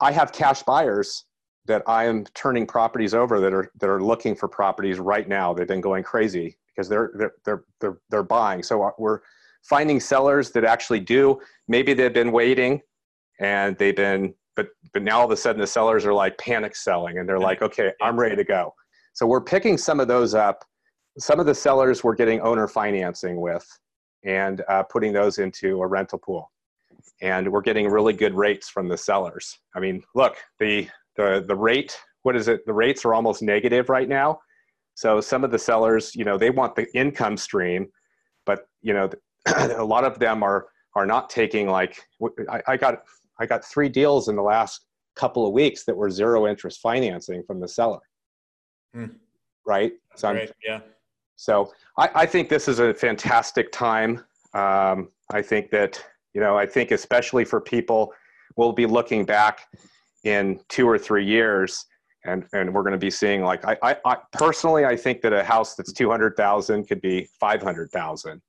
[0.00, 1.24] I- have cash buyers
[1.66, 5.54] that I am turning properties over that are that are looking for properties right now.
[5.54, 8.62] They've been going crazy because they're they're they're they're, they're buying.
[8.62, 9.20] So uh, we're
[9.62, 11.40] finding sellers that actually do.
[11.68, 12.80] Maybe they've been waiting,
[13.40, 16.76] and they've been but but now all of a sudden the sellers are like panic
[16.76, 18.74] selling, and they're like, okay, I'm ready to go.
[19.14, 20.64] So we're picking some of those up.
[21.18, 23.66] Some of the sellers we're getting owner financing with,
[24.24, 26.50] and uh, putting those into a rental pool
[27.20, 29.58] and we're getting really good rates from the sellers.
[29.74, 32.64] I mean, look, the the the rate, what is it?
[32.66, 34.40] The rates are almost negative right now.
[34.94, 37.88] So some of the sellers, you know, they want the income stream,
[38.46, 39.10] but you know,
[39.46, 42.00] a lot of them are are not taking like
[42.50, 43.02] I, I got
[43.38, 44.86] I got three deals in the last
[45.16, 48.00] couple of weeks that were zero interest financing from the seller.
[48.94, 49.06] Hmm.
[49.66, 49.92] Right.
[50.16, 50.52] So Right.
[50.64, 50.80] Yeah.
[51.36, 54.24] so I, I think this is a fantastic time.
[54.54, 56.02] Um, I think that,
[56.34, 58.12] you know, I think especially for people,
[58.56, 59.60] we'll be looking back
[60.24, 61.86] in two or three years
[62.24, 65.32] and, and we're going to be seeing like, I, I, I personally, I think that
[65.32, 68.42] a house that's 200,000 could be 500,000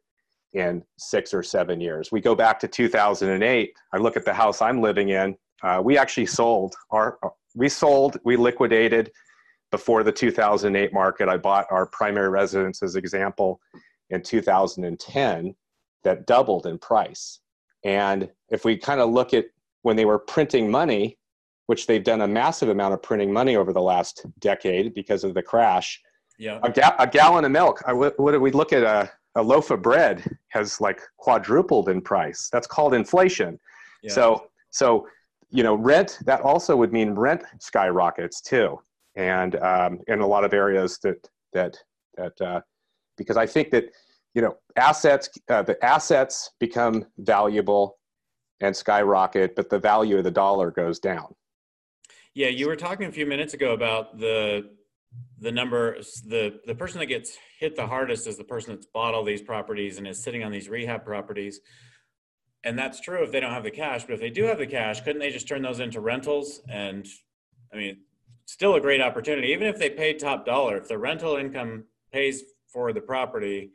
[0.54, 2.12] in six or seven years.
[2.12, 3.74] We go back to 2008.
[3.94, 5.36] I look at the house I'm living in.
[5.62, 7.20] Uh, we actually sold our,
[7.56, 9.12] we sold, we liquidated
[9.72, 11.28] before the 2008 market.
[11.28, 13.60] I bought our primary residence as example
[14.10, 15.56] in 2010
[16.04, 17.40] that doubled in price.
[17.86, 19.46] And if we kind of look at
[19.84, 21.18] when they were printing money,
[21.68, 25.34] which they've done a massive amount of printing money over the last decade because of
[25.34, 26.02] the crash,
[26.38, 26.60] Yeah.
[26.64, 28.84] a, ga- a gallon of milk, I, what what did we look at?
[28.84, 32.50] A, a loaf of bread has like quadrupled in price.
[32.52, 33.60] That's called inflation.
[34.04, 34.12] yeah.
[34.14, 35.08] So, so
[35.52, 38.80] you know, rent that also would mean rent skyrockets too,
[39.16, 41.20] and um, in a lot of areas that
[41.54, 41.78] that
[42.18, 42.62] that uh,
[43.18, 43.86] because I think that
[44.36, 47.98] you know assets uh, the assets become valuable
[48.62, 51.34] and skyrocket, but the value of the dollar goes down.
[52.34, 54.70] Yeah, you were talking a few minutes ago about the
[55.40, 59.14] the number the the person that gets hit the hardest is the person that's bought
[59.14, 61.62] all these properties and is sitting on these rehab properties.
[62.66, 64.68] And that's true if they don't have the cash but if they do have the
[64.68, 66.62] cash couldn't they just turn those into rentals?
[66.70, 67.08] And
[67.74, 67.98] i mean
[68.46, 69.48] still a great opportunity.
[69.50, 73.72] Even if they pay top dollar if the rental income pays for the property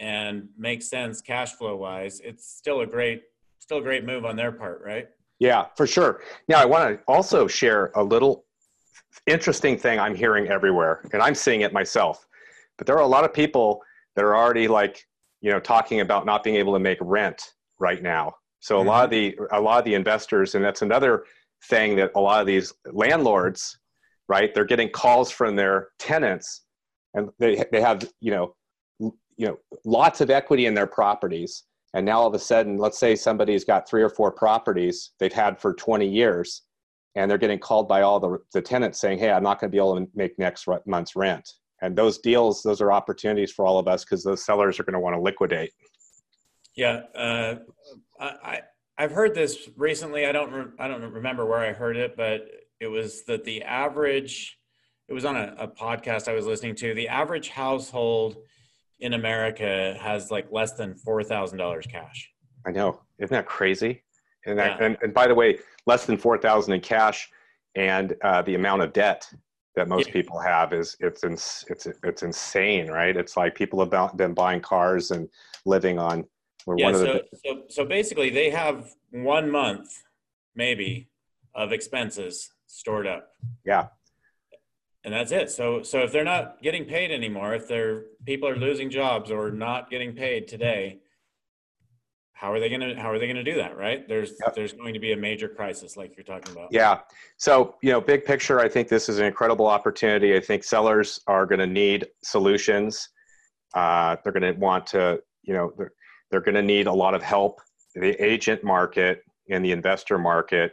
[0.00, 3.22] and makes sense cash flow wise it's still a great
[3.58, 5.08] still a great move on their part right
[5.38, 8.44] yeah for sure now i want to also share a little
[9.26, 12.26] interesting thing i'm hearing everywhere and i'm seeing it myself
[12.78, 13.80] but there are a lot of people
[14.16, 15.06] that are already like
[15.42, 18.88] you know talking about not being able to make rent right now so mm-hmm.
[18.88, 19.44] a lot of mm-hmm.
[19.44, 21.24] the a lot of the investors and that's another
[21.64, 23.78] thing that a lot of these landlords
[24.28, 26.62] right they're getting calls from their tenants
[27.14, 28.54] and they, they have you know
[29.40, 31.64] you know lots of equity in their properties.
[31.94, 35.32] And now all of a sudden let's say somebody's got three or four properties they've
[35.32, 36.62] had for 20 years
[37.16, 39.74] and they're getting called by all the, the tenants saying hey i'm not going to
[39.74, 41.48] be able to make next month's rent.
[41.80, 44.92] And those deals those are opportunities for all of us because those sellers are going
[44.92, 45.72] to want to liquidate.
[46.76, 47.54] Yeah uh,
[48.20, 48.60] I,
[48.98, 50.26] i've heard this recently.
[50.26, 52.46] I don't re- i don't remember where i heard it but
[52.78, 54.58] it was that the average
[55.08, 56.92] it was on a, a podcast i was listening to.
[56.92, 58.36] The average household
[59.00, 62.30] in america has like less than $4000 cash
[62.66, 64.02] i know isn't that crazy
[64.46, 64.86] and, that, yeah.
[64.86, 67.30] and, and by the way less than 4000 in cash
[67.74, 69.28] and uh, the amount of debt
[69.76, 70.12] that most yeah.
[70.12, 73.16] people have is it's ins- it's it's insane, right?
[73.16, 75.28] It's like people have been buying cars and
[75.64, 76.24] living on.
[76.76, 79.90] yeah, so, the, so so basically, they have one month,
[80.54, 81.08] maybe,
[81.54, 83.30] of expenses stored up.
[83.64, 83.88] Yeah,
[85.04, 85.50] and that's it.
[85.50, 89.50] So so if they're not getting paid anymore, if they're people are losing jobs or
[89.50, 91.00] not getting paid today,
[92.32, 94.06] how are they going to how are they going to do that right?
[94.08, 94.54] There's yep.
[94.54, 96.68] there's going to be a major crisis like you're talking about.
[96.70, 97.00] Yeah.
[97.38, 100.36] So you know big picture i think this is an incredible opportunity.
[100.36, 103.08] I think sellers are going to need solutions.
[103.74, 105.92] Uh, they're going to want to you know they're,
[106.30, 107.60] they're going to need a lot of help.
[107.94, 110.72] The agent market and the investor market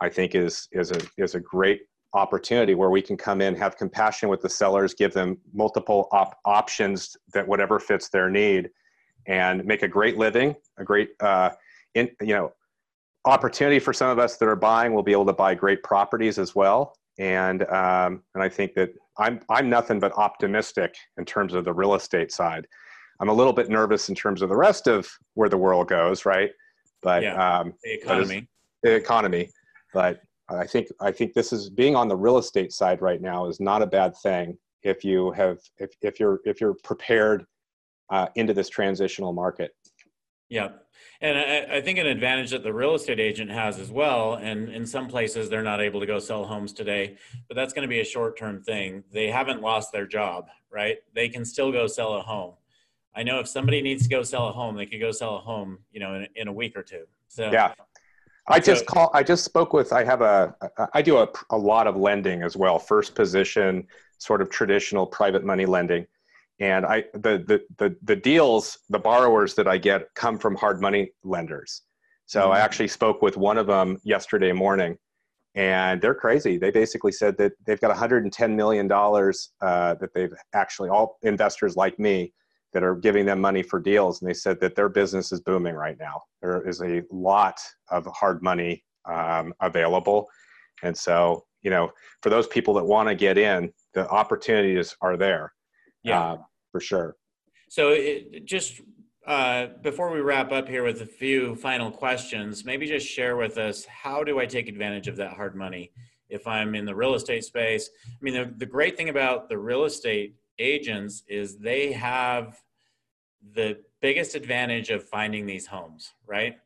[0.00, 1.82] i think is is a is a great
[2.14, 6.38] opportunity where we can come in have compassion with the sellers give them multiple op-
[6.44, 8.70] options that whatever fits their need
[9.26, 11.50] and make a great living, a great, uh,
[11.94, 12.52] in, you know,
[13.26, 14.94] opportunity for some of us that are buying.
[14.94, 16.96] We'll be able to buy great properties as well.
[17.18, 21.72] And, um, and I think that I'm, I'm nothing but optimistic in terms of the
[21.72, 22.66] real estate side.
[23.20, 26.24] I'm a little bit nervous in terms of the rest of where the world goes,
[26.24, 26.50] right?
[27.02, 28.48] But yeah, um, the economy,
[28.82, 29.50] the economy.
[29.92, 33.46] But I think I think this is being on the real estate side right now
[33.46, 37.44] is not a bad thing if you have if, if you're if you're prepared
[38.10, 39.72] uh, into this transitional market.
[40.48, 40.68] Yeah.
[41.20, 44.68] And I, I, think an advantage that the real estate agent has as well, and
[44.70, 47.16] in some places they're not able to go sell homes today,
[47.48, 49.04] but that's going to be a short term thing.
[49.12, 50.96] They haven't lost their job, right?
[51.14, 52.54] They can still go sell a home.
[53.14, 55.40] I know if somebody needs to go sell a home, they could go sell a
[55.40, 57.04] home, you know, in, in a week or two.
[57.26, 57.74] So, yeah.
[58.48, 59.10] I just call.
[59.14, 59.92] I just spoke with.
[59.92, 60.54] I have a.
[60.94, 62.78] I do a, a lot of lending as well.
[62.78, 63.86] First position,
[64.18, 66.06] sort of traditional private money lending
[66.60, 70.80] and I the, the the the deals the borrowers that I get come from hard
[70.80, 71.82] money lenders.
[72.26, 72.52] So mm-hmm.
[72.52, 74.98] I actually spoke with one of them yesterday morning,
[75.54, 76.58] and they're crazy.
[76.58, 81.76] They basically said that they've got 110 million dollars uh, that they've actually all investors
[81.76, 82.32] like me
[82.72, 85.74] that are giving them money for deals, and they said that their business is booming
[85.74, 86.20] right now.
[86.42, 87.58] There is a lot
[87.90, 90.28] of hard money um, available,
[90.82, 91.90] and so you know
[92.22, 95.52] for those people that want to get in, the opportunities are there
[96.02, 96.36] yeah, uh,
[96.72, 97.16] for sure.
[97.68, 98.80] So it, just
[99.26, 103.58] uh, before we wrap up here with a few final questions, maybe just share with
[103.58, 105.92] us how do I take advantage of that hard money
[106.28, 107.90] if I'm in the real estate space?
[108.06, 112.58] I mean, the, the great thing about the real estate agents is they have
[113.54, 116.56] the biggest advantage of finding these homes, right?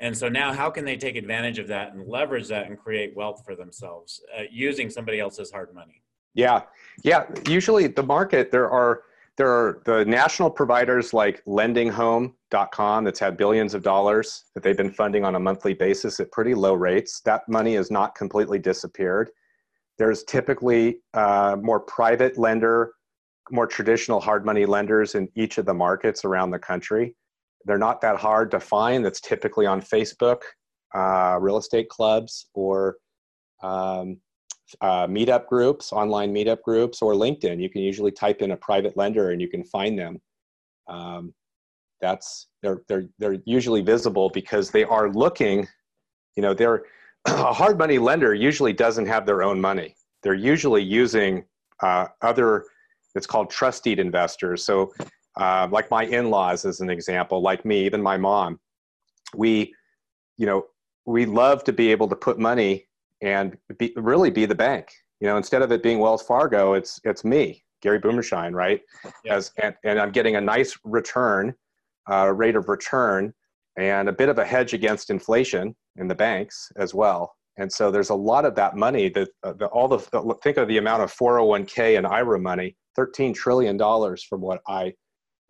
[0.00, 3.14] And so now, how can they take advantage of that and leverage that and create
[3.14, 6.02] wealth for themselves uh, using somebody else's hard money?
[6.34, 6.62] Yeah,
[7.02, 7.26] yeah.
[7.46, 9.02] Usually, the market there are
[9.36, 14.92] there are the national providers like lendinghome.com that's had billions of dollars that they've been
[14.92, 17.20] funding on a monthly basis at pretty low rates.
[17.20, 19.30] That money has not completely disappeared.
[19.98, 22.92] There's typically uh, more private lender,
[23.50, 27.16] more traditional hard money lenders in each of the markets around the country.
[27.64, 29.04] They're not that hard to find.
[29.04, 30.40] That's typically on Facebook,
[30.94, 32.96] uh, real estate clubs, or
[33.62, 34.18] um,
[34.80, 37.60] uh, meetup groups, online meetup groups, or LinkedIn.
[37.60, 40.20] You can usually type in a private lender and you can find them.
[40.88, 41.34] Um,
[42.00, 45.68] that's they're they're they're usually visible because they are looking.
[46.36, 46.84] You know, they're
[47.26, 49.94] a hard money lender usually doesn't have their own money.
[50.22, 51.44] They're usually using
[51.82, 52.64] uh, other,
[53.14, 54.64] it's called trusted investors.
[54.64, 54.92] So,
[55.36, 58.58] uh, like my in laws, as an example, like me, even my mom,
[59.34, 59.72] we,
[60.36, 60.64] you know,
[61.06, 62.86] we love to be able to put money
[63.22, 64.90] and be, really be the bank.
[65.20, 68.80] You know, instead of it being Wells Fargo, it's it's me, Gary Boomershine, right?
[69.28, 71.54] As and, and I'm getting a nice return,
[72.10, 73.32] uh, rate of return,
[73.76, 77.34] and a bit of a hedge against inflation in the banks as well.
[77.58, 79.98] And so there's a lot of that money that uh, the, all the
[80.42, 84.94] think of the amount of 401k and IRA money, 13 trillion dollars from what I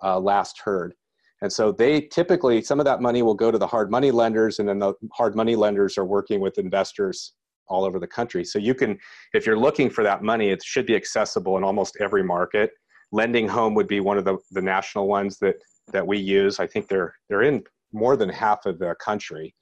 [0.03, 0.95] uh, last heard.
[1.43, 4.59] And so they typically some of that money will go to the hard money lenders,
[4.59, 7.33] and then the hard money lenders are working with investors
[7.69, 8.45] all over the country.
[8.45, 8.99] So you can,
[9.33, 12.71] if you're looking for that money, it should be accessible in almost every market.
[13.13, 15.57] Lending Home would be one of the, the national ones that
[15.93, 16.61] that we use.
[16.61, 17.63] I think they're they're in
[17.93, 19.55] more than half of the country.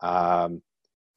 [0.00, 0.62] Um,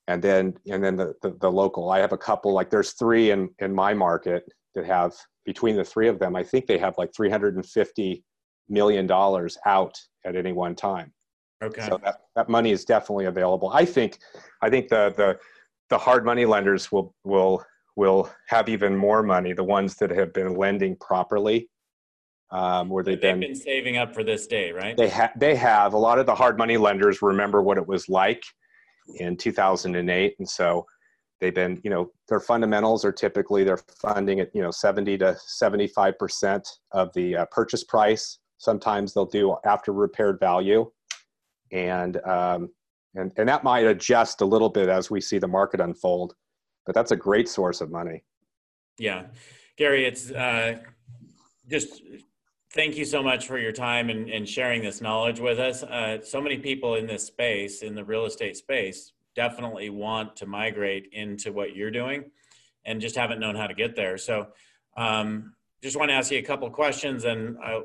[0.08, 1.90] and then and then the, the, the local.
[1.92, 4.44] I have a couple like there's three in in my market
[4.76, 5.14] that have
[5.46, 6.36] between the three of them.
[6.36, 8.24] I think they have like 350
[8.70, 11.12] million dollars out at any one time.
[11.64, 11.86] Okay.
[11.88, 13.72] So that, that money is definitely available.
[13.74, 14.20] I think
[14.62, 15.40] I think the the
[15.90, 17.64] the hard money lenders will will
[17.96, 19.54] will have even more money.
[19.54, 21.70] The ones that have been lending properly,
[22.52, 24.98] um, where they've, they've been, been, saving up for this day, right?
[24.98, 28.10] They have they have a lot of the hard money lenders remember what it was
[28.10, 28.44] like
[29.20, 30.86] in 2008, and so
[31.44, 35.38] they've been you know their fundamentals are typically they're funding at you know 70 to
[35.46, 38.40] 75 percent of the uh, purchase price.
[38.58, 40.90] Sometimes they'll do after repaired value,
[41.72, 42.70] and um,
[43.16, 46.34] and and that might adjust a little bit as we see the market unfold
[46.86, 48.24] but that's a great source of money.
[48.98, 49.28] Yeah.
[49.78, 50.80] Gary it's uh,
[51.70, 52.02] just
[52.74, 55.84] thank you so much for your time and, and sharing this knowledge with us.
[55.84, 60.46] Uh, so many people in this space in the real estate space definitely want to
[60.46, 62.26] migrate into what you're doing
[62.86, 64.48] and just haven't known how to get there so
[64.98, 67.84] um, just want to ask you a couple questions and I'll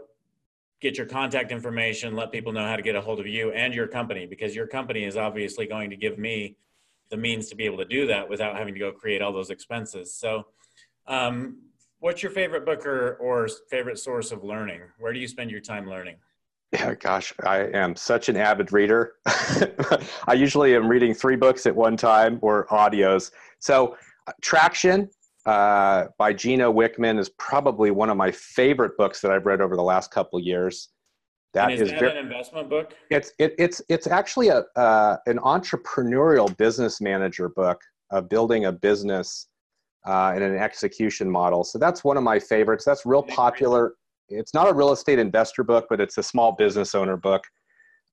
[0.80, 3.74] get your contact information, let people know how to get a hold of you and
[3.74, 6.57] your company, because your company is obviously going to give me
[7.11, 9.51] the means to be able to do that without having to go create all those
[9.51, 10.14] expenses.
[10.14, 10.46] So,
[11.07, 11.62] um,
[12.01, 14.82] what's your favorite book or, or favorite source of learning?
[14.99, 16.16] Where do you spend your time learning?
[16.73, 19.14] Yeah, gosh, I am such an avid reader.
[19.27, 23.31] I usually am reading three books at one time or audios.
[23.59, 23.97] So,
[24.27, 25.09] uh, Traction
[25.47, 29.77] uh, by Gino Wickman is probably one of my favorite books that I've read over
[29.77, 30.91] the last couple years.
[31.55, 32.93] That and is, is that very, an investment book?
[33.11, 38.73] It's it, it's it's actually a uh, an entrepreneurial business manager book of building a
[38.73, 39.47] business
[40.07, 41.64] uh, in an execution model.
[41.64, 42.85] So that's one of my favorites.
[42.85, 43.95] That's real popular.
[44.29, 47.45] It's not a real estate investor book, but it's a small business owner book.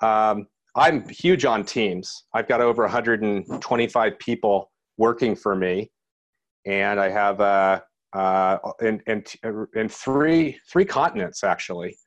[0.01, 2.25] Um, I'm huge on teams.
[2.33, 5.89] I've got over 125 people working for me
[6.65, 7.81] and I have uh,
[8.13, 9.23] uh, in, in,
[9.75, 11.97] in three three continents actually.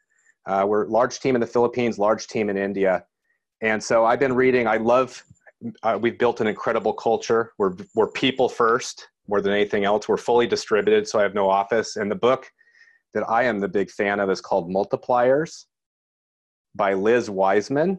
[0.46, 3.04] Uh, we're large team in the Philippines, large team in India,
[3.60, 4.66] and so I've been reading.
[4.66, 5.22] I love.
[5.82, 7.52] Uh, we've built an incredible culture.
[7.58, 10.08] We're we're people first more than anything else.
[10.08, 11.96] We're fully distributed, so I have no office.
[11.96, 12.50] And the book
[13.14, 15.64] that I am the big fan of is called Multipliers
[16.74, 17.98] by Liz Wiseman.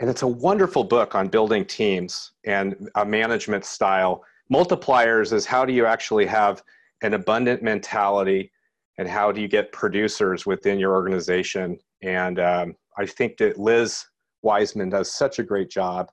[0.00, 4.24] And it's a wonderful book on building teams and a management style.
[4.52, 6.62] Multipliers is how do you actually have
[7.02, 8.50] an abundant mentality
[8.98, 11.78] and how do you get producers within your organization?
[12.02, 14.04] And um, i think that liz
[14.42, 16.10] wiseman does such a great job.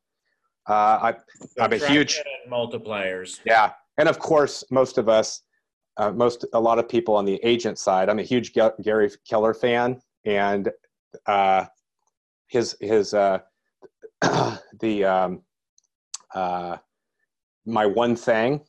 [0.68, 1.14] Uh,
[1.60, 3.40] I, am a huge multipliers.
[3.46, 3.72] Yeah.
[3.98, 5.44] And of course most of us
[5.98, 9.54] uh, most a lot of people on the agent side i'm a huge gary keller
[9.54, 10.70] fan and
[11.26, 11.66] uh,
[12.48, 13.40] his his uh,
[14.22, 15.42] the um,
[16.34, 16.78] uh,
[17.66, 18.62] my one thing.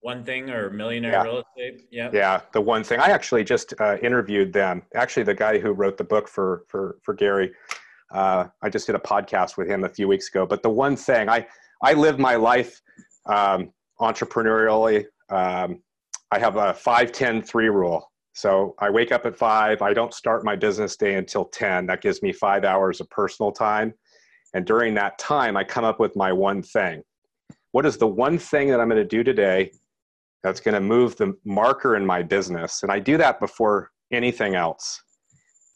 [0.00, 1.22] One thing or millionaire yeah.
[1.22, 1.82] real estate.
[1.90, 2.10] Yeah.
[2.12, 3.00] Yeah, the one thing.
[3.00, 4.82] I actually just uh, interviewed them.
[4.94, 7.52] Actually, the guy who wrote the book for for for Gary.
[8.12, 10.46] Uh, I just did a podcast with him a few weeks ago.
[10.46, 11.46] But the one thing I
[11.82, 12.80] I live my life
[13.26, 15.06] um, entrepreneurially.
[15.28, 15.82] Um,
[16.36, 18.12] I have a 5 10 3 rule.
[18.34, 19.80] So I wake up at five.
[19.80, 21.86] I don't start my business day until 10.
[21.86, 23.94] That gives me five hours of personal time.
[24.52, 27.02] And during that time, I come up with my one thing
[27.72, 29.70] what is the one thing that I'm going to do today
[30.42, 32.82] that's going to move the marker in my business?
[32.82, 35.02] And I do that before anything else.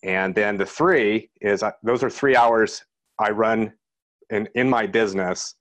[0.03, 2.83] And then the three is uh, those are three hours
[3.19, 3.73] I run
[4.31, 5.55] in, in my business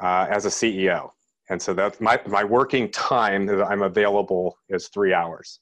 [0.00, 1.10] uh, as a CEO.
[1.48, 5.60] And so that's my, my working time that I'm available is three hours.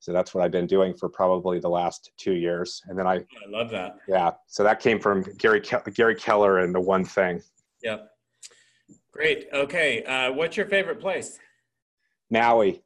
[0.00, 2.82] So that's what I've been doing for probably the last two years.
[2.88, 3.96] And then I, I love that.
[4.08, 4.32] Yeah.
[4.48, 7.40] So that came from Gary, Ke- Gary Keller and the one thing.
[7.82, 8.10] Yep.
[9.12, 9.46] Great.
[9.52, 10.02] Okay.
[10.04, 11.38] Uh, what's your favorite place?
[12.30, 12.82] Maui.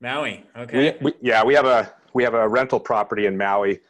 [0.00, 0.44] Maui.
[0.56, 0.96] Okay.
[1.00, 3.80] We, we, yeah, we have a we have a rental property in Maui,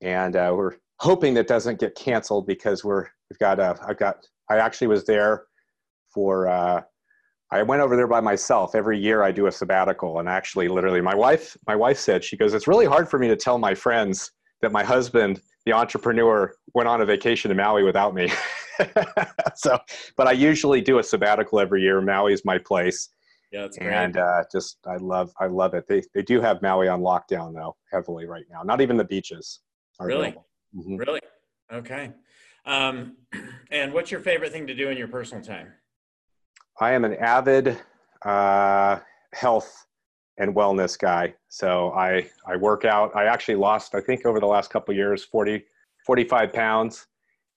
[0.00, 4.26] and uh, we're hoping that doesn't get canceled because we're we've got a I've got
[4.48, 5.46] I actually was there
[6.16, 6.80] for uh,
[7.50, 8.74] I went over there by myself.
[8.74, 12.38] Every year I do a sabbatical, and actually, literally, my wife my wife said she
[12.38, 16.54] goes, it's really hard for me to tell my friends that my husband, the entrepreneur,
[16.72, 18.32] went on a vacation to Maui without me.
[19.54, 19.78] so,
[20.16, 22.00] but I usually do a sabbatical every year.
[22.00, 23.10] Maui's my place.
[23.52, 23.92] Yeah, that's great.
[23.92, 25.84] And uh, just I love I love it.
[25.86, 28.62] They they do have Maui on lockdown though heavily right now.
[28.62, 29.60] Not even the beaches.
[30.00, 30.34] really,
[30.74, 30.96] mm-hmm.
[30.96, 31.20] really.
[31.70, 32.10] Okay.
[32.64, 33.18] Um,
[33.70, 35.68] and what's your favorite thing to do in your personal time?
[36.80, 37.78] I am an avid
[38.24, 38.98] uh,
[39.32, 39.86] health
[40.38, 41.34] and wellness guy.
[41.48, 43.14] So I I work out.
[43.16, 45.64] I actually lost I think over the last couple years 40
[46.04, 47.06] 45 pounds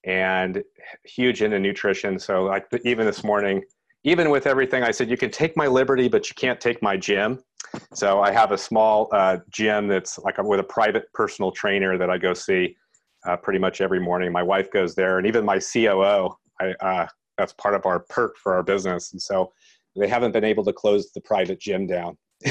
[0.05, 0.63] and
[1.03, 2.17] huge into nutrition.
[2.17, 3.63] So like even this morning
[4.03, 6.95] even with everything, I said, you can take my liberty, but you can't take my
[6.95, 7.39] gym.
[7.93, 11.97] So I have a small uh, gym that's like a, with a private personal trainer
[11.97, 12.75] that I go see
[13.27, 14.31] uh, pretty much every morning.
[14.31, 17.07] My wife goes there, and even my COO, I, uh,
[17.39, 19.13] that's part of our perk for our business.
[19.13, 19.51] And so
[19.95, 22.17] they haven't been able to close the private gym down.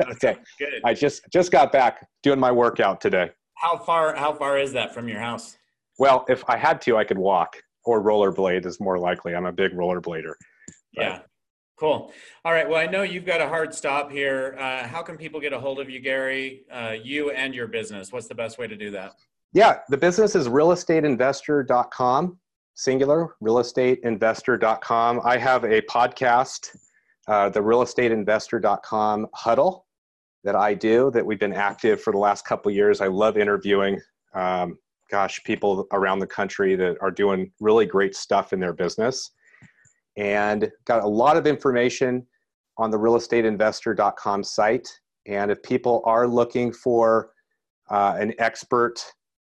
[0.00, 0.80] okay, good.
[0.84, 3.30] I just just got back doing my workout today.
[3.54, 4.14] How far?
[4.16, 5.56] How far is that from your house?
[5.98, 9.34] Well, if I had to, I could walk or rollerblade is more likely.
[9.34, 10.32] I'm a big rollerblader.
[10.92, 11.20] Yeah.
[11.78, 12.10] Cool.
[12.44, 12.68] All right.
[12.68, 14.56] Well, I know you've got a hard stop here.
[14.58, 16.64] Uh, how can people get a hold of you, Gary?
[16.72, 18.12] Uh, you and your business.
[18.12, 19.12] What's the best way to do that?
[19.52, 22.38] Yeah, the business is realestateinvestor.com,
[22.76, 25.20] singular, realestateinvestor.com.
[25.24, 26.76] I have a podcast,
[27.26, 29.86] uh, the realestateinvestor.com huddle
[30.44, 33.00] that I do that we've been active for the last couple years.
[33.00, 34.00] I love interviewing,
[34.34, 34.78] um,
[35.10, 39.32] gosh, people around the country that are doing really great stuff in their business
[40.16, 42.26] and got a lot of information
[42.76, 44.88] on the realestateinvestor.com site.
[45.26, 47.30] And if people are looking for
[47.88, 49.02] uh, an expert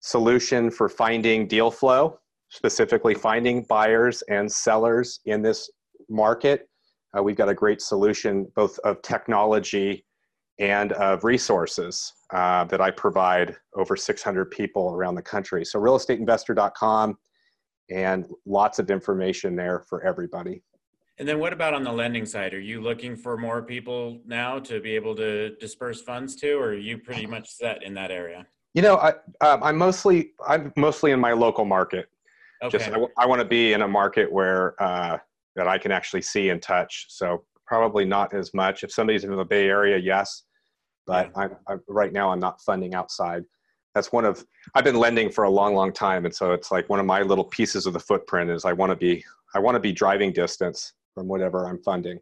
[0.01, 2.19] solution for finding deal flow,
[2.49, 5.69] specifically finding buyers and sellers in this
[6.09, 6.69] market,
[7.17, 10.05] uh, we've got a great solution both of technology
[10.59, 15.63] and of resources uh, that I provide over 600 people around the country.
[15.63, 17.17] So, realestateinvestor.com
[17.89, 20.63] and lots of information there for everybody.
[21.19, 22.53] And then what about on the lending side?
[22.53, 26.69] Are you looking for more people now to be able to disperse funds to, or
[26.69, 28.45] are you pretty much set in that area?
[28.73, 32.09] You know, I, uh, I'm mostly I'm mostly in my local market.
[32.63, 32.77] Okay.
[32.77, 35.17] Just I, I want to be in a market where uh,
[35.55, 37.05] that I can actually see and touch.
[37.09, 38.83] So probably not as much.
[38.83, 40.43] If somebody's in the Bay Area, yes,
[41.05, 41.31] but.
[41.35, 43.43] I'm, I'm, right now I'm not funding outside
[43.97, 44.45] that's one of
[44.75, 47.23] i've been lending for a long long time and so it's like one of my
[47.23, 50.31] little pieces of the footprint is i want to be i want to be driving
[50.31, 52.19] distance from whatever i'm funding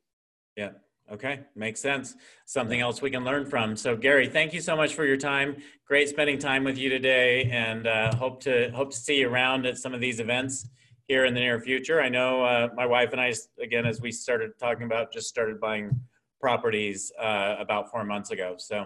[0.55, 0.69] yeah
[1.11, 4.95] okay makes sense something else we can learn from so gary thank you so much
[4.95, 5.55] for your time
[5.87, 9.65] great spending time with you today and uh, hope to hope to see you around
[9.65, 10.67] at some of these events
[11.07, 13.31] here in the near future i know uh, my wife and i
[13.61, 15.91] again as we started talking about just started buying
[16.41, 18.85] properties uh, about four months ago so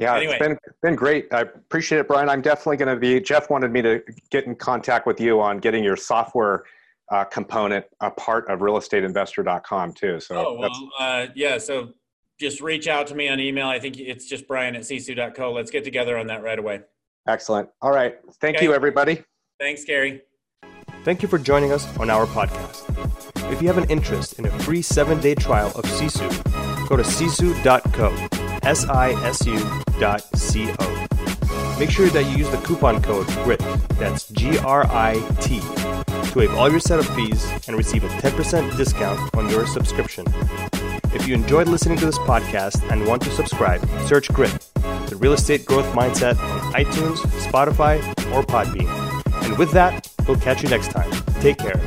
[0.00, 0.32] yeah, anyway.
[0.32, 1.28] it's been been great.
[1.30, 2.30] I appreciate it, Brian.
[2.30, 3.20] I'm definitely going to be.
[3.20, 6.64] Jeff wanted me to get in contact with you on getting your software
[7.10, 10.20] uh, component a part of realestateinvestor.com too.
[10.20, 11.58] So, oh well, uh, yeah.
[11.58, 11.90] So
[12.38, 13.66] just reach out to me on email.
[13.66, 15.52] I think it's just Brian at sisu.co.
[15.52, 16.80] Let's get together on that right away.
[17.28, 17.68] Excellent.
[17.82, 18.16] All right.
[18.40, 18.66] Thank okay.
[18.66, 19.22] you, everybody.
[19.58, 20.22] Thanks, Gary.
[21.04, 22.84] Thank you for joining us on our podcast.
[23.52, 28.40] If you have an interest in a free seven-day trial of Sisu, go to sisu.co
[28.62, 29.30] sisu.co.
[31.80, 33.58] Make sure that you use the coupon code GRIT,
[33.98, 38.76] that's G R I T, to waive all your setup fees and receive a 10%
[38.76, 40.26] discount on your subscription.
[41.14, 44.52] If you enjoyed listening to this podcast and want to subscribe, search GRIT,
[45.08, 47.16] the real estate growth mindset on iTunes,
[47.48, 47.98] Spotify,
[48.34, 49.44] or Podbean.
[49.44, 51.10] And with that, we'll catch you next time.
[51.40, 51.80] Take care.